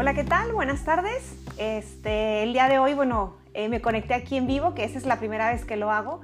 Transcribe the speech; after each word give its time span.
Hola, 0.00 0.14
¿qué 0.14 0.22
tal? 0.22 0.52
Buenas 0.52 0.84
tardes. 0.84 1.34
Este, 1.56 2.44
el 2.44 2.52
día 2.52 2.68
de 2.68 2.78
hoy, 2.78 2.94
bueno, 2.94 3.34
eh, 3.52 3.68
me 3.68 3.80
conecté 3.80 4.14
aquí 4.14 4.36
en 4.36 4.46
vivo, 4.46 4.72
que 4.72 4.84
esa 4.84 4.96
es 4.96 5.06
la 5.06 5.18
primera 5.18 5.50
vez 5.50 5.64
que 5.64 5.76
lo 5.76 5.90
hago. 5.90 6.20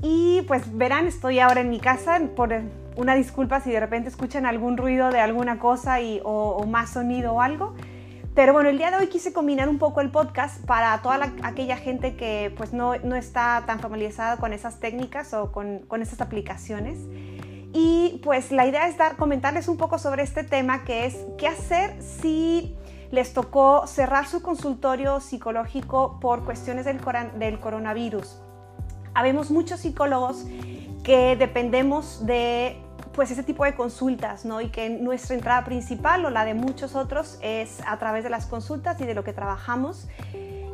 Y 0.00 0.42
pues 0.42 0.76
verán, 0.78 1.08
estoy 1.08 1.40
ahora 1.40 1.60
en 1.60 1.70
mi 1.70 1.80
casa, 1.80 2.20
por 2.36 2.54
una 2.94 3.16
disculpa 3.16 3.58
si 3.62 3.72
de 3.72 3.80
repente 3.80 4.08
escuchan 4.08 4.46
algún 4.46 4.76
ruido 4.76 5.10
de 5.10 5.18
alguna 5.18 5.58
cosa 5.58 6.00
y, 6.00 6.20
o, 6.22 6.64
más 6.68 6.90
sonido 6.90 7.32
o 7.32 7.40
algo. 7.40 7.74
Pero 8.36 8.52
bueno, 8.52 8.68
el 8.68 8.78
día 8.78 8.92
de 8.92 8.98
hoy 8.98 9.08
quise 9.08 9.32
combinar 9.32 9.68
un 9.68 9.78
poco 9.78 10.00
el 10.00 10.12
podcast 10.12 10.64
para 10.64 10.96
toda 11.02 11.32
aquella 11.42 11.78
gente 11.78 12.14
que 12.14 12.54
pues 12.56 12.72
no, 12.72 12.94
no, 12.98 13.16
está 13.16 13.64
tan 13.66 13.80
familiarizada 13.80 14.36
con 14.36 14.52
esas 14.52 14.78
técnicas 14.78 15.34
o 15.34 15.50
con, 15.50 15.80
con 15.80 16.00
esas 16.00 16.20
aplicaciones. 16.20 16.96
Y 17.72 18.20
pues 18.22 18.52
la 18.52 18.66
idea 18.66 18.86
es 18.86 18.96
dar, 18.96 19.16
comentarles 19.16 19.66
un 19.66 19.78
poco 19.78 19.98
sobre 19.98 20.22
este 20.22 20.44
tema 20.44 20.84
que 20.84 21.06
es 21.06 21.16
qué 21.38 21.48
hacer 21.48 22.00
si 22.00 22.76
les 23.10 23.32
tocó 23.32 23.86
cerrar 23.86 24.26
su 24.26 24.42
consultorio 24.42 25.20
psicológico 25.20 26.18
por 26.20 26.44
cuestiones 26.44 26.84
del, 26.84 27.60
coronavirus. 27.60 28.40
Habemos 29.14 29.50
muchos 29.50 29.80
psicólogos 29.80 30.46
que 31.02 31.36
dependemos 31.36 32.24
de 32.26 32.80
pues 33.12 33.32
ese 33.32 33.42
tipo 33.42 33.64
de 33.64 33.74
consultas, 33.74 34.44
¿no? 34.44 34.60
Y 34.60 34.68
que 34.68 34.88
nuestra 34.88 35.34
entrada 35.34 35.64
principal 35.64 36.24
o 36.24 36.30
la 36.30 36.44
de 36.44 36.54
muchos 36.54 36.94
otros 36.94 37.38
es 37.42 37.80
a 37.86 37.98
través 37.98 38.22
de 38.22 38.30
las 38.30 38.46
consultas 38.46 39.00
y 39.00 39.04
de 39.04 39.14
lo 39.14 39.24
que 39.24 39.32
trabajamos. 39.32 40.06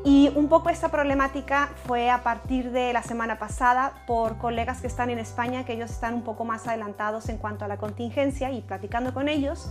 Y 0.04 0.30
un 0.36 0.48
poco 0.48 0.68
esta 0.68 0.90
problemática 0.90 1.70
fue 1.86 2.10
a 2.10 2.22
partir 2.22 2.70
de 2.70 2.92
la 2.92 3.02
semana 3.02 3.38
pasada 3.38 4.04
por 4.06 4.36
colegas 4.36 4.82
que 4.82 4.86
están 4.86 5.08
en 5.08 5.18
España, 5.18 5.64
que 5.64 5.72
ellos 5.72 5.90
están 5.90 6.14
un 6.14 6.22
poco 6.22 6.44
más 6.44 6.68
adelantados 6.68 7.28
en 7.30 7.38
cuanto 7.38 7.64
a 7.64 7.68
la 7.68 7.78
contingencia 7.78 8.52
y 8.52 8.60
platicando 8.60 9.14
con 9.14 9.28
ellos 9.28 9.70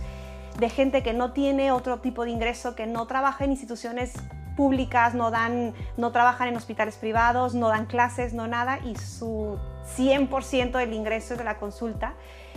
de 0.58 0.70
gente 0.70 1.02
que 1.02 1.12
no 1.12 1.32
tiene 1.32 1.72
otro 1.72 2.00
tipo 2.00 2.24
de 2.24 2.30
ingreso, 2.30 2.74
que 2.74 2.86
no 2.86 3.06
trabaja 3.06 3.44
en 3.44 3.50
instituciones 3.50 4.14
públicas, 4.56 5.14
no, 5.14 5.30
dan, 5.30 5.74
no 5.96 6.12
trabajan 6.12 6.48
en 6.48 6.56
hospitales 6.56 6.96
privados, 6.96 7.54
no 7.54 7.68
dan 7.68 7.86
clases, 7.86 8.32
no 8.32 8.48
nada, 8.48 8.78
y 8.80 8.96
su 8.96 9.58
100% 9.96 10.72
del 10.72 10.92
ingreso 10.94 11.34
es 11.34 11.38
de 11.38 11.44
la 11.44 11.58
consulta. 11.58 12.14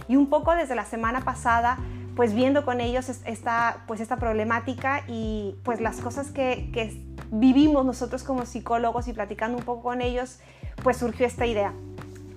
Y 0.08 0.16
un 0.16 0.30
poco 0.30 0.55
desde 0.55 0.75
la 0.75 0.86
semana 0.86 1.22
pasada, 1.22 1.77
pues 2.16 2.33
viendo 2.33 2.66
con 2.66 2.81
ellos 2.81 3.09
esta, 3.25 3.83
pues 3.86 4.00
esta 4.00 4.17
problemática 4.17 5.03
y 5.08 5.55
pues 5.64 5.81
las 5.81 5.97
cosas 5.97 6.31
que, 6.31 6.72
que 6.73 7.05
vivimos 7.31 7.86
nosotros 7.86 8.23
como 8.23 8.45
psicólogos 8.45 9.08
y 9.08 9.14
platicando 9.14 9.58
un 9.58 9.64
poco 9.64 9.83
con 9.83 10.02
ellos, 10.02 10.39
pues 10.83 10.97
surgió 10.97 11.27
esta 11.27 11.45
idea. 11.45 11.73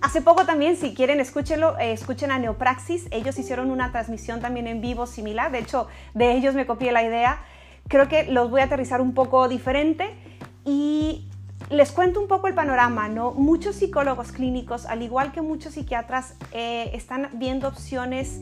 Hace 0.03 0.20
poco 0.20 0.45
también, 0.45 0.77
si 0.77 0.95
quieren, 0.95 1.20
escúchenlo, 1.20 1.78
eh, 1.78 1.92
escuchen 1.92 2.33
a 2.33 2.39
Neopraxis. 2.41 3.06
Ellos 3.12 3.39
hicieron 3.39 3.70
una 3.70 3.92
transmisión 3.92 4.41
también 4.41 4.67
en 4.67 4.81
vivo 4.81 5.06
similar. 5.06 5.53
De 5.53 5.61
hecho, 5.61 5.86
de 6.12 6.33
ellos 6.33 6.56
me 6.56 6.67
copié 6.67 6.91
la 6.91 7.05
idea. 7.05 7.45
Creo 7.86 8.08
que 8.08 8.25
los 8.25 8.50
voy 8.50 8.62
a 8.62 8.64
aterrizar 8.64 9.00
un 9.00 9.14
poco 9.14 9.48
diferente 9.48 10.12
y 10.64 11.28
les 11.70 11.92
cuento 11.92 12.20
un 12.20 12.27
poco 12.27 12.48
el 12.48 12.55
panorama, 12.55 13.08
¿no? 13.08 13.30
Muchos 13.30 13.77
psicólogos 13.77 14.33
clínicos, 14.33 14.86
al 14.86 15.03
igual 15.03 15.30
que 15.30 15.41
muchos 15.41 15.75
psiquiatras, 15.75 16.34
eh, 16.50 16.91
están 16.95 17.28
viendo 17.34 17.69
opciones 17.69 18.41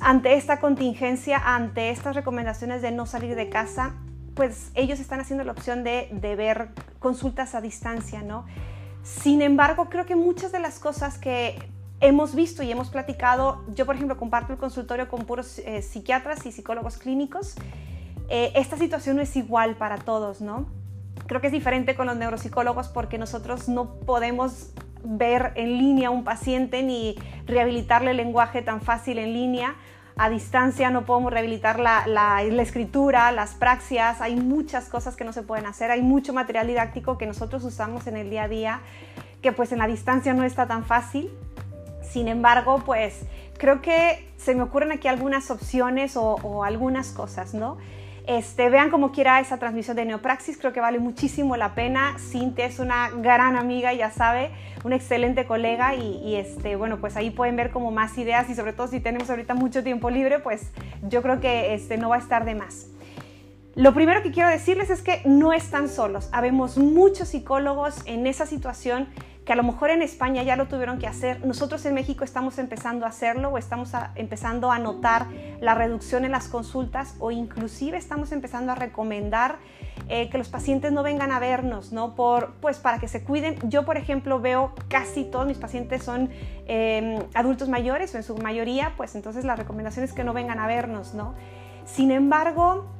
ante 0.00 0.34
esta 0.34 0.60
contingencia, 0.60 1.42
ante 1.44 1.90
estas 1.90 2.14
recomendaciones 2.14 2.82
de 2.82 2.92
no 2.92 3.04
salir 3.04 3.34
de 3.34 3.48
casa, 3.48 3.94
pues 4.34 4.70
ellos 4.76 5.00
están 5.00 5.18
haciendo 5.18 5.42
la 5.42 5.50
opción 5.50 5.82
de, 5.82 6.08
de 6.12 6.36
ver 6.36 6.68
consultas 7.00 7.56
a 7.56 7.60
distancia, 7.60 8.22
¿no? 8.22 8.46
Sin 9.08 9.40
embargo, 9.40 9.88
creo 9.88 10.04
que 10.04 10.16
muchas 10.16 10.52
de 10.52 10.60
las 10.60 10.78
cosas 10.78 11.16
que 11.16 11.58
hemos 12.00 12.34
visto 12.34 12.62
y 12.62 12.70
hemos 12.70 12.90
platicado, 12.90 13.64
yo 13.74 13.86
por 13.86 13.94
ejemplo 13.94 14.18
comparto 14.18 14.52
el 14.52 14.58
consultorio 14.58 15.08
con 15.08 15.24
puros 15.24 15.60
eh, 15.60 15.80
psiquiatras 15.80 16.44
y 16.44 16.52
psicólogos 16.52 16.98
clínicos, 16.98 17.54
eh, 18.28 18.52
esta 18.54 18.76
situación 18.76 19.16
no 19.16 19.22
es 19.22 19.34
igual 19.34 19.76
para 19.76 19.96
todos, 19.96 20.42
¿no? 20.42 20.66
Creo 21.26 21.40
que 21.40 21.46
es 21.46 21.52
diferente 21.54 21.96
con 21.96 22.06
los 22.06 22.16
neuropsicólogos 22.16 22.88
porque 22.88 23.16
nosotros 23.16 23.68
no 23.68 23.94
podemos 24.00 24.72
ver 25.02 25.52
en 25.56 25.78
línea 25.78 26.08
a 26.08 26.10
un 26.10 26.22
paciente 26.22 26.82
ni 26.82 27.16
rehabilitarle 27.46 28.10
el 28.10 28.18
lenguaje 28.18 28.60
tan 28.60 28.82
fácil 28.82 29.18
en 29.18 29.32
línea 29.32 29.74
a 30.18 30.28
distancia 30.28 30.90
no 30.90 31.06
podemos 31.06 31.32
rehabilitar 31.32 31.78
la, 31.78 32.42
escritura, 32.42 33.30
las 33.30 33.54
praxias, 33.54 34.20
hay 34.20 34.34
muchas 34.36 34.88
cosas 34.88 35.14
que 35.14 35.24
no 35.24 35.32
se 35.32 35.42
pueden 35.42 35.66
hacer, 35.66 35.92
hay 35.92 36.02
mucho 36.02 36.32
material 36.32 36.66
didáctico 36.66 37.16
que 37.18 37.26
nosotros 37.26 37.62
usamos 37.64 38.06
en 38.08 38.16
el 38.16 38.28
día 38.28 38.44
a 38.44 38.48
día 38.48 38.80
que 39.42 39.52
pues 39.52 39.70
en 39.70 39.78
la 39.78 39.86
distancia 39.86 40.34
no 40.34 40.42
está 40.42 40.66
tan 40.66 40.84
fácil. 40.84 41.30
Sin 42.02 42.26
embargo, 42.26 42.82
pues 42.84 43.20
creo 43.58 43.80
que 43.80 44.28
se 44.36 44.56
me 44.56 44.62
ocurren 44.62 44.90
aquí 44.90 45.06
algunas 45.06 45.50
opciones 45.52 46.16
o 46.16 46.64
algunas 46.64 47.10
cosas, 47.10 47.54
¿no? 47.54 47.78
Este, 48.28 48.68
vean 48.68 48.90
como 48.90 49.10
quiera 49.10 49.40
esa 49.40 49.56
transmisión 49.56 49.96
de 49.96 50.04
Neopraxis, 50.04 50.58
creo 50.58 50.74
que 50.74 50.80
vale 50.80 50.98
muchísimo 50.98 51.56
la 51.56 51.74
pena. 51.74 52.18
Cintia 52.18 52.66
es 52.66 52.78
una 52.78 53.08
gran 53.08 53.56
amiga, 53.56 53.94
ya 53.94 54.10
sabe, 54.10 54.50
una 54.84 54.96
excelente 54.96 55.46
colega 55.46 55.94
y, 55.94 56.36
este, 56.36 56.76
bueno, 56.76 56.98
pues 57.00 57.16
ahí 57.16 57.30
pueden 57.30 57.56
ver 57.56 57.70
como 57.70 57.90
más 57.90 58.18
ideas 58.18 58.50
y 58.50 58.54
sobre 58.54 58.74
todo 58.74 58.86
si 58.86 59.00
tenemos 59.00 59.30
ahorita 59.30 59.54
mucho 59.54 59.82
tiempo 59.82 60.10
libre, 60.10 60.40
pues 60.40 60.72
yo 61.08 61.22
creo 61.22 61.40
que 61.40 61.72
este, 61.72 61.96
no 61.96 62.10
va 62.10 62.16
a 62.16 62.18
estar 62.18 62.44
de 62.44 62.54
más. 62.54 62.88
Lo 63.74 63.94
primero 63.94 64.22
que 64.22 64.30
quiero 64.30 64.50
decirles 64.50 64.90
es 64.90 65.00
que 65.00 65.22
no 65.24 65.54
están 65.54 65.88
solos. 65.88 66.28
Habemos 66.30 66.76
muchos 66.76 67.28
psicólogos 67.28 68.02
en 68.04 68.26
esa 68.26 68.44
situación 68.44 69.08
que 69.48 69.54
a 69.54 69.56
lo 69.56 69.62
mejor 69.62 69.88
en 69.88 70.02
España 70.02 70.42
ya 70.42 70.56
lo 70.56 70.68
tuvieron 70.68 70.98
que 70.98 71.06
hacer, 71.06 71.42
nosotros 71.42 71.86
en 71.86 71.94
México 71.94 72.22
estamos 72.22 72.58
empezando 72.58 73.06
a 73.06 73.08
hacerlo 73.08 73.48
o 73.48 73.56
estamos 73.56 73.90
empezando 74.14 74.70
a 74.70 74.78
notar 74.78 75.26
la 75.62 75.74
reducción 75.74 76.26
en 76.26 76.32
las 76.32 76.48
consultas 76.48 77.16
o 77.18 77.30
inclusive 77.30 77.96
estamos 77.96 78.30
empezando 78.32 78.72
a 78.72 78.74
recomendar 78.74 79.56
eh, 80.10 80.28
que 80.28 80.36
los 80.36 80.50
pacientes 80.50 80.92
no 80.92 81.02
vengan 81.02 81.32
a 81.32 81.38
vernos, 81.38 81.92
¿no? 81.92 82.14
Por, 82.14 82.56
pues 82.60 82.76
para 82.76 82.98
que 82.98 83.08
se 83.08 83.24
cuiden. 83.24 83.56
Yo, 83.70 83.86
por 83.86 83.96
ejemplo, 83.96 84.38
veo 84.38 84.74
casi 84.88 85.24
todos 85.24 85.46
mis 85.46 85.56
pacientes 85.56 86.02
son 86.02 86.28
em, 86.66 87.18
adultos 87.32 87.70
mayores 87.70 88.14
o 88.14 88.18
en 88.18 88.24
su 88.24 88.36
mayoría, 88.36 88.92
pues 88.98 89.14
entonces 89.14 89.46
la 89.46 89.56
recomendación 89.56 90.04
es 90.04 90.12
que 90.12 90.24
no 90.24 90.34
vengan 90.34 90.58
a 90.58 90.66
vernos, 90.66 91.14
¿no? 91.14 91.32
Sin 91.86 92.10
embargo, 92.10 92.97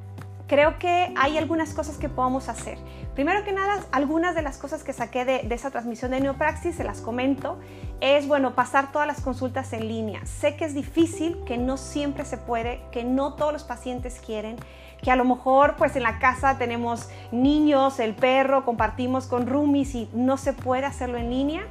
creo 0.49 0.79
que 0.79 1.13
hay 1.15 1.37
algunas 1.37 1.73
cosas 1.75 1.97
que 1.97 2.09
podemos 2.09 2.49
hacer. 2.49 2.79
Primero 3.13 3.43
que 3.45 3.53
nada, 3.53 3.85
algunas 3.91 4.33
de 4.33 4.41
las 4.41 4.57
cosas 4.57 4.83
que 4.83 4.93
saqué 4.93 5.23
de, 5.23 5.47
esa 5.51 5.69
transmisión 5.69 6.09
de 6.11 6.19
Neopraxis, 6.19 6.75
se 6.75 6.83
las 6.83 7.01
comento, 7.01 7.59
es, 8.01 8.27
bueno, 8.27 8.55
pasar 8.55 8.91
todas 8.91 9.07
las 9.07 9.21
consultas 9.21 9.71
en 9.73 9.87
línea. 9.87 10.25
Sé 10.25 10.55
que 10.55 10.65
es 10.65 10.73
difícil, 10.73 11.37
que 11.45 11.57
no 11.57 11.77
siempre 11.77 12.25
se 12.25 12.37
puede, 12.37 12.81
que 12.91 13.03
no 13.03 13.35
todos 13.35 13.53
los 13.53 13.63
pacientes 13.63 14.19
quieren, 14.25 14.57
que 15.03 15.11
a 15.11 15.15
lo 15.15 15.23
mejor 15.23 15.75
pues 15.77 15.95
en 15.95 16.03
la 16.03 16.17
casa 16.17 16.57
tenemos 16.57 17.09
niños, 17.31 17.99
el 17.99 18.15
perro, 18.15 18.65
compartimos 18.65 19.27
con 19.27 19.45
roomies 19.45 19.93
y 19.93 20.09
no 20.13 20.35
se 20.37 20.53
puede 20.53 20.85
hacerlo 20.85 21.19
en 21.19 21.29
línea, 21.29 21.61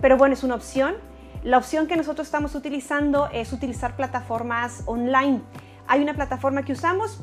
pero 0.00 0.16
bueno, 0.16 0.34
es 0.34 0.42
una 0.42 0.56
opción. 0.56 0.96
La 1.44 1.58
opción 1.58 1.86
que 1.86 1.96
nosotros 1.96 2.26
estamos 2.26 2.56
utilizando 2.56 3.28
es 3.32 3.52
utilizar 3.52 3.94
plataformas 3.94 4.82
online. 4.86 5.42
Hay 5.86 6.02
una 6.02 6.14
plataforma 6.14 6.64
que 6.64 6.72
usamos, 6.72 7.22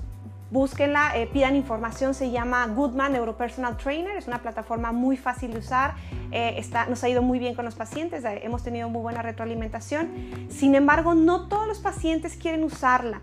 búsquenla, 0.53 1.18
eh, 1.18 1.25
pidan 1.25 1.56
información, 1.56 2.14
se 2.14 2.30
llama 2.30 2.68
Goodman 2.68 3.14
Neuropersonal 3.14 3.75
Trainer, 3.75 4.16
es 4.16 4.28
una 4.28 4.38
plataforma 4.38 4.91
muy 4.91 5.18
fácil 5.18 5.52
de 5.52 5.58
usar, 5.58 5.96
eh, 6.31 6.64
nos 6.88 7.03
ha 7.03 7.09
ido 7.09 7.24
muy 7.24 7.40
bien 7.40 7.56
con 7.56 7.66
los 7.66 7.74
pacientes, 7.74 8.24
eh, 8.24 8.41
hemos 8.44 8.62
tenido 8.63 8.88
muy 8.88 9.02
buena 9.02 9.24
retroalimentación, 9.24 10.12
sin 10.50 10.75
embargo 10.75 11.16
no 11.16 11.47
todos 11.47 11.68
los 11.68 11.80
pacientes 11.80 12.38
quieren 12.38 12.63
usarla. 12.63 13.22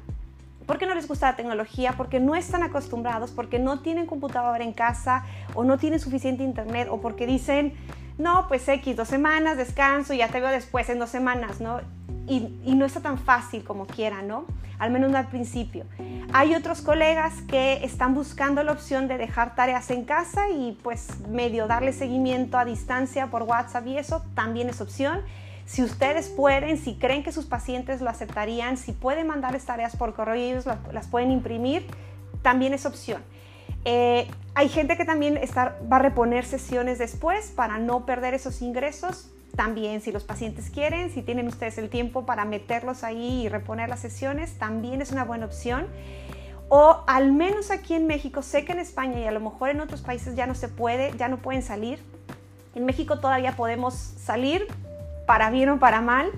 porque 0.67 0.87
no 0.87 0.95
les 0.95 1.09
gusta 1.09 1.31
la 1.31 1.37
tecnología? 1.37 1.95
Porque 1.97 2.21
no 2.21 2.37
están 2.37 2.63
acostumbrados, 2.63 3.33
porque 3.33 3.59
no 3.59 3.81
tienen 3.81 4.07
computadora 4.07 4.63
en 4.63 4.73
casa 4.73 5.25
o 5.55 5.65
no 5.65 5.79
tienen 5.79 5.99
suficiente 5.99 6.45
internet 6.45 6.87
o 6.89 7.01
porque 7.01 7.27
dicen, 7.27 7.73
no, 8.19 8.47
pues 8.47 8.69
X, 8.69 8.95
dos 8.95 9.09
semanas, 9.09 9.57
descanso, 9.57 10.15
ya 10.15 10.29
te 10.29 10.41
veo 10.41 10.51
después 10.51 10.89
en 10.89 11.01
dos 11.01 11.11
semanas, 11.11 11.61
¿no? 11.61 11.81
Y, 12.29 12.57
y 12.65 12.77
no 12.77 12.85
está 12.85 13.01
tan 13.01 13.19
fácil 13.19 13.65
como 13.65 13.87
quieran, 13.87 14.29
¿no? 14.29 14.45
Al 14.81 14.91
menos 14.91 15.11
no 15.11 15.19
al 15.19 15.29
principio. 15.29 15.85
Hay 16.33 16.55
otros 16.55 16.81
colegas 16.81 17.35
que 17.43 17.85
están 17.85 18.15
buscando 18.15 18.63
la 18.63 18.73
opción 18.73 19.07
de 19.07 19.19
dejar 19.19 19.55
tareas 19.55 19.91
en 19.91 20.05
casa 20.05 20.49
y 20.49 20.77
pues 20.83 21.21
medio 21.29 21.67
darle 21.67 21.93
seguimiento 21.93 22.59
a 22.59 22.65
distancia 22.65 23.29
por 23.29 23.43
WhatsApp 23.43 23.87
y 23.87 23.99
eso 23.99 24.25
también 24.35 24.69
es 24.71 24.81
opción. 24.81 25.21
Si 25.67 25.85
ustedes 25.85 26.29
pueden, 26.29 26.79
si 26.79 26.95
creen 26.95 27.23
que 27.23 27.31
sus 27.31 27.45
pacientes 27.45 28.01
lo 28.01 28.11
aceptarían, 28.11 28.77
si 28.77 28.93
pueden 28.93 29.29
mandarles 29.29 29.65
tareas 29.67 29.95
por 29.95 30.15
correo 30.15 30.35
y 30.35 30.93
las 30.93 31.07
pueden 31.07 31.31
imprimir, 31.31 31.87
también 32.43 32.75
es 32.75 32.87
opción. 32.87 33.23
Eh, 33.85 34.29
hay 34.55 34.69
gente 34.69 34.97
que 34.97 35.05
también 35.05 35.39
va 35.57 35.97
a 35.97 35.99
reponer 35.99 36.45
sesiones 36.45 36.99
después 36.99 37.53
para 37.55 37.79
no 37.79 38.05
perder 38.07 38.35
esos 38.35 38.63
ingresos. 38.63 39.31
También, 39.57 40.01
si 40.01 40.13
los 40.13 40.25
pacientes 40.25 40.71
quieren, 40.71 41.11
si 41.11 41.23
tienen 41.23 41.49
ustedes 41.49 41.77
el 41.79 41.91
tiempo 41.91 42.25
para 42.25 42.45
meterlos 42.45 43.05
ahí 43.05 43.43
y 43.43 43.49
reponer 43.49 43.89
las 43.89 44.01
sesiones, 44.01 44.59
también 44.59 45.03
es 45.03 45.13
una 45.13 45.25
buena 45.25 45.47
opción. 45.47 45.87
O 46.69 47.03
al 47.07 47.33
menos 47.33 47.71
aquí 47.71 47.95
en 47.95 48.07
México, 48.07 48.43
sé 48.43 48.65
que 48.65 48.73
en 48.73 48.79
España 48.79 49.19
y 49.21 49.27
a 49.27 49.33
lo 49.33 49.41
mejor 49.41 49.71
en 49.71 49.81
otros 49.81 50.03
países 50.03 50.37
ya 50.37 50.47
no 50.47 50.55
se 50.55 50.69
puede, 50.69 51.13
ya 51.17 51.29
no 51.29 51.39
pueden 51.39 51.63
salir. 51.63 51.99
En 52.75 52.85
México 52.85 53.19
todavía 53.19 53.57
podemos 53.57 53.95
salir, 53.95 54.67
para 55.27 55.51
bien 55.51 55.69
o 55.71 55.79
para 55.81 56.01
mal. 56.01 56.31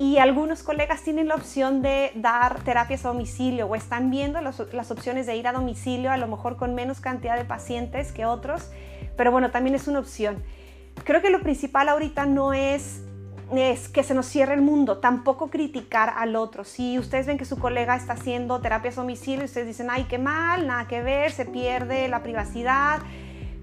y 0.00 0.18
algunos 0.18 0.62
colegas 0.62 1.02
tienen 1.02 1.26
la 1.26 1.34
opción 1.34 1.82
de 1.82 2.12
dar 2.14 2.60
terapias 2.60 3.04
a 3.04 3.08
domicilio 3.08 3.66
o 3.66 3.74
están 3.74 4.10
viendo 4.10 4.40
las 4.40 4.90
opciones 4.90 5.26
de 5.26 5.36
ir 5.36 5.48
a 5.48 5.52
domicilio, 5.52 6.12
a 6.12 6.16
lo 6.16 6.28
mejor 6.28 6.56
con 6.56 6.74
menos 6.76 7.00
cantidad 7.00 7.36
de 7.36 7.44
pacientes 7.44 8.12
que 8.12 8.24
otros, 8.24 8.70
pero 9.16 9.32
bueno, 9.32 9.50
también 9.50 9.74
es 9.74 9.88
una 9.88 9.98
opción. 9.98 10.42
Creo 11.04 11.22
que 11.22 11.30
lo 11.30 11.40
principal 11.40 11.88
ahorita 11.88 12.26
no 12.26 12.52
es 12.52 13.02
es 13.56 13.88
que 13.88 14.02
se 14.02 14.12
nos 14.12 14.26
cierre 14.26 14.52
el 14.52 14.60
mundo, 14.60 14.98
tampoco 14.98 15.48
criticar 15.48 16.12
al 16.18 16.36
otro. 16.36 16.64
Si 16.64 16.98
ustedes 16.98 17.26
ven 17.26 17.38
que 17.38 17.46
su 17.46 17.58
colega 17.58 17.96
está 17.96 18.12
haciendo 18.12 18.60
terapias 18.60 18.98
a 18.98 19.00
domicilio 19.00 19.40
y 19.40 19.44
ustedes 19.46 19.66
dicen, 19.66 19.88
ay, 19.90 20.04
qué 20.04 20.18
mal, 20.18 20.66
nada 20.66 20.86
que 20.86 21.02
ver, 21.02 21.32
se 21.32 21.46
pierde 21.46 22.08
la 22.08 22.22
privacidad, 22.22 22.98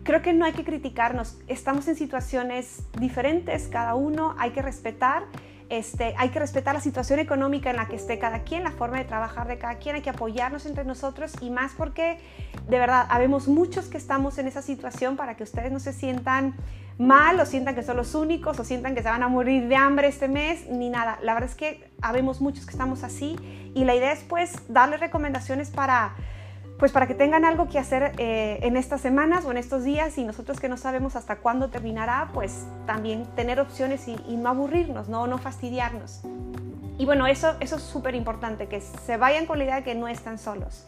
creo 0.03 0.23
que 0.23 0.33
no 0.33 0.45
hay 0.45 0.53
que 0.53 0.63
criticarnos. 0.63 1.37
Estamos 1.47 1.87
en 1.87 1.95
situaciones 1.95 2.81
diferentes, 2.99 3.67
cada 3.67 3.93
uno, 3.93 4.33
hay 4.39 4.51
que 4.51 4.63
respetar 4.63 5.25
este, 5.69 6.13
hay 6.17 6.29
que 6.29 6.39
respetar 6.39 6.75
la 6.75 6.81
situación 6.81 7.19
económica 7.19 7.71
en 7.71 7.77
la 7.77 7.87
que 7.87 7.95
esté 7.95 8.19
cada 8.19 8.43
quien, 8.43 8.63
la 8.63 8.71
forma 8.71 8.97
de 8.99 9.05
trabajar 9.05 9.47
de 9.47 9.57
cada 9.57 9.75
quien, 9.75 9.95
hay 9.95 10.01
que 10.01 10.11
apoyarnos 10.11 10.65
entre 10.65 10.85
nosotros 10.85 11.33
y 11.41 11.49
más 11.49 11.73
porque 11.75 12.19
de 12.67 12.79
verdad 12.79 13.07
habemos 13.09 13.47
muchos 13.47 13.87
que 13.87 13.97
estamos 13.97 14.37
en 14.37 14.47
esa 14.47 14.61
situación 14.61 15.17
para 15.17 15.35
que 15.35 15.43
ustedes 15.43 15.71
no 15.71 15.79
se 15.79 15.91
sientan 15.91 16.55
mal 16.97 17.39
o 17.39 17.45
sientan 17.45 17.75
que 17.75 17.83
son 17.83 17.97
los 17.97 18.15
únicos 18.15 18.59
o 18.59 18.63
sientan 18.63 18.95
que 18.95 19.03
se 19.03 19.09
van 19.09 19.23
a 19.23 19.27
morir 19.27 19.67
de 19.67 19.75
hambre 19.75 20.07
este 20.07 20.27
mes 20.27 20.67
ni 20.69 20.89
nada. 20.89 21.19
La 21.21 21.33
verdad 21.33 21.49
es 21.49 21.55
que 21.55 21.89
habemos 22.01 22.41
muchos 22.41 22.65
que 22.65 22.71
estamos 22.71 23.03
así 23.03 23.35
y 23.73 23.83
la 23.83 23.95
idea 23.95 24.11
es 24.11 24.23
pues 24.23 24.53
darles 24.69 24.99
recomendaciones 24.99 25.69
para 25.69 26.15
pues 26.77 26.91
para 26.91 27.07
que 27.07 27.13
tengan 27.13 27.45
algo 27.45 27.69
que 27.69 27.79
hacer 27.79 28.11
eh, 28.17 28.59
en 28.61 28.75
estas 28.75 29.01
semanas 29.01 29.45
o 29.45 29.51
en 29.51 29.57
estos 29.57 29.83
días 29.83 30.17
y 30.17 30.23
nosotros 30.23 30.59
que 30.59 30.67
no 30.67 30.77
sabemos 30.77 31.15
hasta 31.15 31.37
cuándo 31.37 31.69
terminará, 31.69 32.29
pues 32.33 32.65
también 32.85 33.25
tener 33.35 33.59
opciones 33.59 34.07
y, 34.07 34.35
no 34.35 34.49
aburrirnos, 34.49 35.07
¿no? 35.07 35.25
no 35.25 35.37
fastidiarnos. 35.37 36.21
Y 36.97 37.05
bueno, 37.05 37.27
eso, 37.27 37.55
eso 37.59 37.77
es 37.77 37.81
súper 37.81 38.15
importante, 38.15 38.67
que 38.67 38.81
se 38.81 39.17
vayan 39.17 39.45
con 39.45 39.57
la 39.57 39.63
idea 39.63 39.75
de 39.77 39.83
que 39.83 39.95
no 39.95 40.07
están 40.07 40.37
solos. 40.37 40.85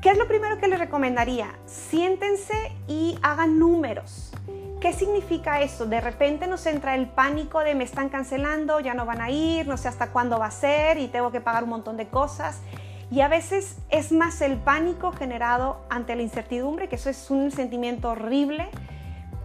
¿Qué 0.00 0.10
es 0.10 0.18
lo 0.18 0.28
primero 0.28 0.58
que 0.58 0.68
les 0.68 0.78
recomendaría? 0.78 1.48
Siéntense 1.66 2.54
y 2.86 3.18
hagan 3.22 3.58
números. 3.58 4.32
¿Qué 4.84 4.92
significa 4.92 5.62
eso? 5.62 5.86
De 5.86 5.98
repente 5.98 6.46
nos 6.46 6.66
entra 6.66 6.94
el 6.94 7.06
pánico 7.06 7.60
de 7.60 7.74
me 7.74 7.84
están 7.84 8.10
cancelando, 8.10 8.80
ya 8.80 8.92
no 8.92 9.06
van 9.06 9.22
a 9.22 9.30
ir, 9.30 9.66
no 9.66 9.78
sé 9.78 9.88
hasta 9.88 10.08
cuándo 10.10 10.38
va 10.38 10.44
a 10.44 10.50
ser 10.50 10.98
y 10.98 11.08
tengo 11.08 11.32
que 11.32 11.40
pagar 11.40 11.64
un 11.64 11.70
montón 11.70 11.96
de 11.96 12.08
cosas. 12.08 12.60
Y 13.10 13.22
a 13.22 13.28
veces 13.28 13.78
es 13.88 14.12
más 14.12 14.42
el 14.42 14.58
pánico 14.58 15.10
generado 15.12 15.80
ante 15.88 16.14
la 16.14 16.20
incertidumbre, 16.20 16.90
que 16.90 16.96
eso 16.96 17.08
es 17.08 17.30
un 17.30 17.50
sentimiento 17.50 18.10
horrible, 18.10 18.68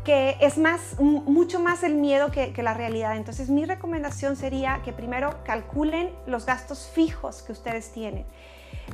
que 0.03 0.35
es 0.41 0.57
más, 0.57 0.99
mucho 0.99 1.61
más 1.61 1.83
el 1.83 1.95
miedo 1.95 2.31
que, 2.31 2.51
la 2.61 2.73
realidad. 2.73 3.15
Entonces 3.15 3.49
mi 3.49 3.63
recomendación 3.63 4.35
sería 4.35 4.81
que 4.83 4.91
primero 4.91 5.41
calculen 5.45 6.09
los 6.27 6.45
gastos 6.45 6.91
fijos 6.93 7.43
que 7.43 7.53
ustedes 7.53 7.93
tienen. 7.93 8.25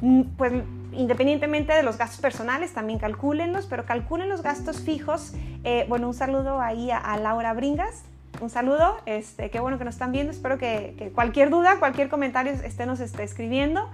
Mm, 0.01 0.21
pues 0.37 0.53
independientemente 0.91 1.73
de 1.73 1.83
los 1.83 1.97
gastos 1.97 2.19
personales, 2.21 2.73
también 2.73 2.99
calcúlenlos, 2.99 3.65
pero 3.65 3.85
calculen 3.85 4.29
los 4.29 4.41
gastos 4.41 4.81
fijos. 4.81 5.33
Eh, 5.63 5.85
bueno, 5.89 6.07
un 6.07 6.13
saludo 6.13 6.61
ahí 6.61 6.89
a, 6.91 7.17
Laura 7.17 7.53
Bringas, 7.53 8.03
un 8.41 8.49
saludo, 8.49 8.97
este, 9.05 9.49
qué 9.49 9.59
bueno 9.59 9.77
que 9.77 9.85
nos 9.85 9.95
están 9.95 10.11
viendo, 10.11 10.31
espero 10.31 10.57
que, 10.57 11.11
cualquier 11.15 11.49
duda, 11.49 11.79
cualquier 11.79 12.09
comentario 12.09 12.53
esté 12.53 12.85
nos 12.85 12.99
esté 12.99 13.23
escribiendo. 13.23 13.89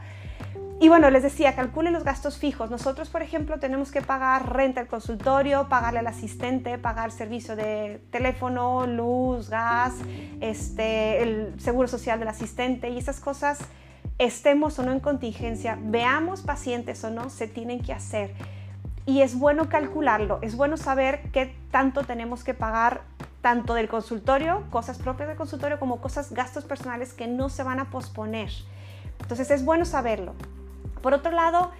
Y 0.79 0.89
bueno, 0.89 1.11
les 1.11 1.21
decía, 1.21 1.55
calculen 1.55 1.93
los 1.93 2.03
gastos 2.03 2.39
fijos. 2.39 2.71
Nosotros, 2.71 3.09
por 3.09 3.21
ejemplo, 3.21 3.59
tenemos 3.59 3.91
que 3.91 4.01
pagar 4.01 4.51
renta 4.51 4.81
al 4.81 4.87
consultorio, 4.87 5.69
pagarle 5.69 5.99
al 5.99 6.07
asistente, 6.07 6.79
pagar 6.79 7.11
servicio 7.11 7.55
de 7.55 8.01
teléfono, 8.09 8.87
luz, 8.87 9.51
gas, 9.51 9.93
este, 10.39 11.21
el 11.21 11.53
seguro 11.59 11.87
social 11.87 12.17
del 12.17 12.29
asistente 12.29 12.89
y 12.89 12.97
esas 12.97 13.19
cosas, 13.19 13.59
estemos 14.17 14.77
o 14.79 14.83
no 14.83 14.91
en 14.91 14.99
contingencia, 14.99 15.77
veamos 15.81 16.41
pacientes 16.41 17.03
o 17.03 17.09
no, 17.09 17.29
se 17.29 17.47
tienen 17.47 17.81
que 17.81 17.93
hacer. 17.93 18.33
Y 19.05 19.21
es 19.21 19.37
bueno 19.37 19.67
calcularlo, 19.67 20.39
es 20.41 20.55
bueno 20.55 20.77
saber 20.77 21.21
qué 21.31 21.55
tanto 21.71 22.03
tenemos 22.03 22.43
que 22.43 22.53
pagar 22.53 23.01
tanto 23.41 23.73
del 23.73 23.89
consultorio, 23.89 24.63
cosas 24.69 24.99
propias 24.99 25.27
del 25.27 25.37
consultorio, 25.37 25.79
como 25.79 25.99
cosas, 25.99 26.31
gastos 26.31 26.63
personales 26.65 27.13
que 27.13 27.27
no 27.27 27.49
se 27.49 27.63
van 27.63 27.79
a 27.79 27.89
posponer. 27.89 28.49
Entonces 29.19 29.49
es 29.49 29.65
bueno 29.65 29.85
saberlo. 29.85 30.33
Por 31.01 31.13
otro 31.13 31.31
lado, 31.31 31.71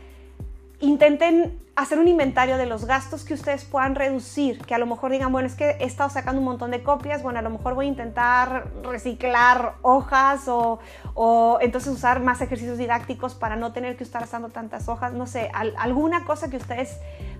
intenten 0.82 1.60
hacer 1.76 2.00
un 2.00 2.08
inventario 2.08 2.58
de 2.58 2.66
los 2.66 2.86
gastos 2.86 3.24
que 3.24 3.34
ustedes 3.34 3.64
puedan 3.64 3.96
reducir, 3.96 4.60
que 4.66 4.76
a 4.76 4.78
lo 4.78 4.86
mejor 4.86 5.12
digan, 5.12 5.32
bueno, 5.32 5.48
es 5.48 5.56
que 5.56 5.78
he 5.80 5.86
estado 5.86 6.10
sacando 6.10 6.40
un 6.40 6.46
montón 6.46 6.72
de 6.72 6.84
copias, 6.84 7.24
bueno, 7.24 7.40
a 7.40 7.42
lo 7.42 7.50
mejor 7.50 7.76
voy 7.76 7.86
a 7.86 7.90
intentar 7.90 8.68
reciclar 8.84 9.76
hojas 9.82 10.44
o, 10.48 10.80
entonces 11.62 11.94
usar 11.94 12.22
más 12.22 12.42
ejercicios 12.42 12.78
didácticos 12.78 13.36
para 13.36 13.56
no 13.56 13.72
tener 13.72 13.96
que 13.96 14.04
estar 14.04 14.24
usando 14.24 14.50
tantas 14.50 14.90
hojas, 14.90 15.14
no 15.14 15.28
sé, 15.28 15.50
alguna 15.78 16.26
cosa 16.26 16.50
que 16.50 16.58
ustedes 16.58 17.00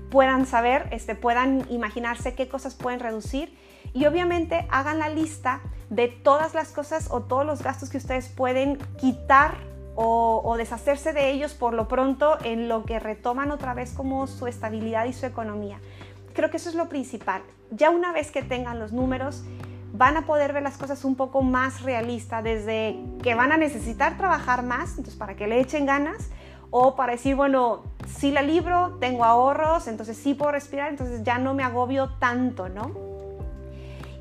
puedan 0.10 0.46
saber, 0.46 0.88
este, 0.92 1.16
puedan 1.16 1.66
imaginarse 1.70 2.36
qué 2.36 2.48
cosas 2.48 2.76
pueden 2.76 3.00
reducir. 3.00 3.58
Y 3.94 4.06
obviamente 4.06 4.68
hagan 4.70 5.00
la 5.00 5.10
lista 5.10 5.62
de 5.90 6.08
todas 6.08 6.54
las 6.54 6.72
cosas 6.72 7.08
o 7.10 7.22
todos 7.22 7.46
los 7.46 7.62
gastos 7.62 7.90
que 7.90 7.98
ustedes 7.98 8.30
pueden 8.30 8.78
quitar 9.00 9.71
o, 9.96 10.56
deshacerse 10.58 11.14
de 11.14 11.32
ellos 11.32 11.54
por 11.54 11.74
lo 11.74 11.88
pronto 11.88 12.38
en 12.44 12.68
lo 12.70 12.86
que 12.86 13.00
retoman 13.00 13.52
otra 13.52 13.74
vez 13.74 13.94
como 13.94 14.28
su 14.28 14.48
estabilidad 14.48 15.06
y 15.06 15.14
su 15.14 15.26
economía. 15.26 15.80
Creo 16.34 16.50
que 16.50 16.58
eso 16.58 16.70
es 16.70 16.76
lo 16.76 16.88
principal. 16.88 17.42
Ya 17.72 17.90
una 17.90 18.12
vez 18.12 18.32
que 18.32 18.42
tengan 18.42 18.80
los 18.80 18.94
números, 18.94 19.44
van 19.94 20.18
a 20.18 20.26
poder 20.26 20.54
ver 20.54 20.64
las 20.64 20.78
cosas 20.78 21.04
un 21.04 21.16
poco 21.16 21.42
más 21.42 21.82
realistas, 21.82 22.44
desde 22.44 22.98
que 23.22 23.36
van 23.36 23.52
a 23.52 23.58
necesitar 23.58 24.18
trabajar 24.18 24.64
más, 24.64 24.92
entonces 24.92 25.16
para 25.16 25.36
que 25.36 25.48
le 25.48 25.60
echen 25.60 25.86
ganas, 25.86 26.30
o 26.70 26.96
para 26.96 27.12
decir, 27.12 27.36
bueno, 27.36 27.84
sí 28.08 28.32
la 28.32 28.42
libro, 28.42 28.98
tengo 29.02 29.26
ahorros, 29.26 29.88
entonces 29.88 30.16
sí 30.16 30.34
puedo 30.34 30.52
respirar, 30.52 30.90
entonces 30.90 31.24
ya 31.24 31.38
no 31.38 31.54
me 31.54 31.64
agobio 31.64 32.12
tanto, 32.20 32.70
¿no? 32.70 32.92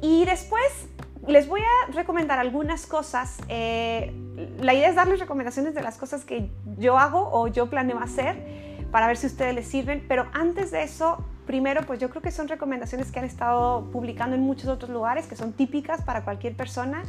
Y 0.02 0.24
después 0.24 0.88
les 1.26 1.46
voy 1.46 1.60
a 1.60 1.92
recomendar 1.92 2.38
algunas 2.38 2.86
cosas. 2.86 3.38
Eh, 3.48 4.12
la 4.58 4.74
idea 4.74 4.88
es 4.88 4.96
darles 4.96 5.20
recomendaciones 5.20 5.74
de 5.74 5.82
las 5.82 5.98
cosas 5.98 6.24
que 6.24 6.50
yo 6.78 6.98
hago 6.98 7.30
o 7.32 7.48
yo 7.48 7.70
planeo 7.70 7.98
hacer 7.98 8.88
para 8.90 9.06
ver 9.06 9.16
si 9.16 9.26
ustedes 9.26 9.54
les 9.54 9.66
sirven. 9.66 10.04
Pero 10.08 10.26
antes 10.32 10.70
de 10.70 10.82
eso, 10.82 11.24
primero, 11.46 11.82
pues 11.82 11.98
yo 11.98 12.10
creo 12.10 12.22
que 12.22 12.30
son 12.30 12.48
recomendaciones 12.48 13.10
que 13.10 13.18
han 13.18 13.24
estado 13.24 13.90
publicando 13.90 14.36
en 14.36 14.42
muchos 14.42 14.68
otros 14.68 14.90
lugares, 14.90 15.26
que 15.26 15.36
son 15.36 15.52
típicas 15.52 16.02
para 16.02 16.24
cualquier 16.24 16.56
persona, 16.56 17.02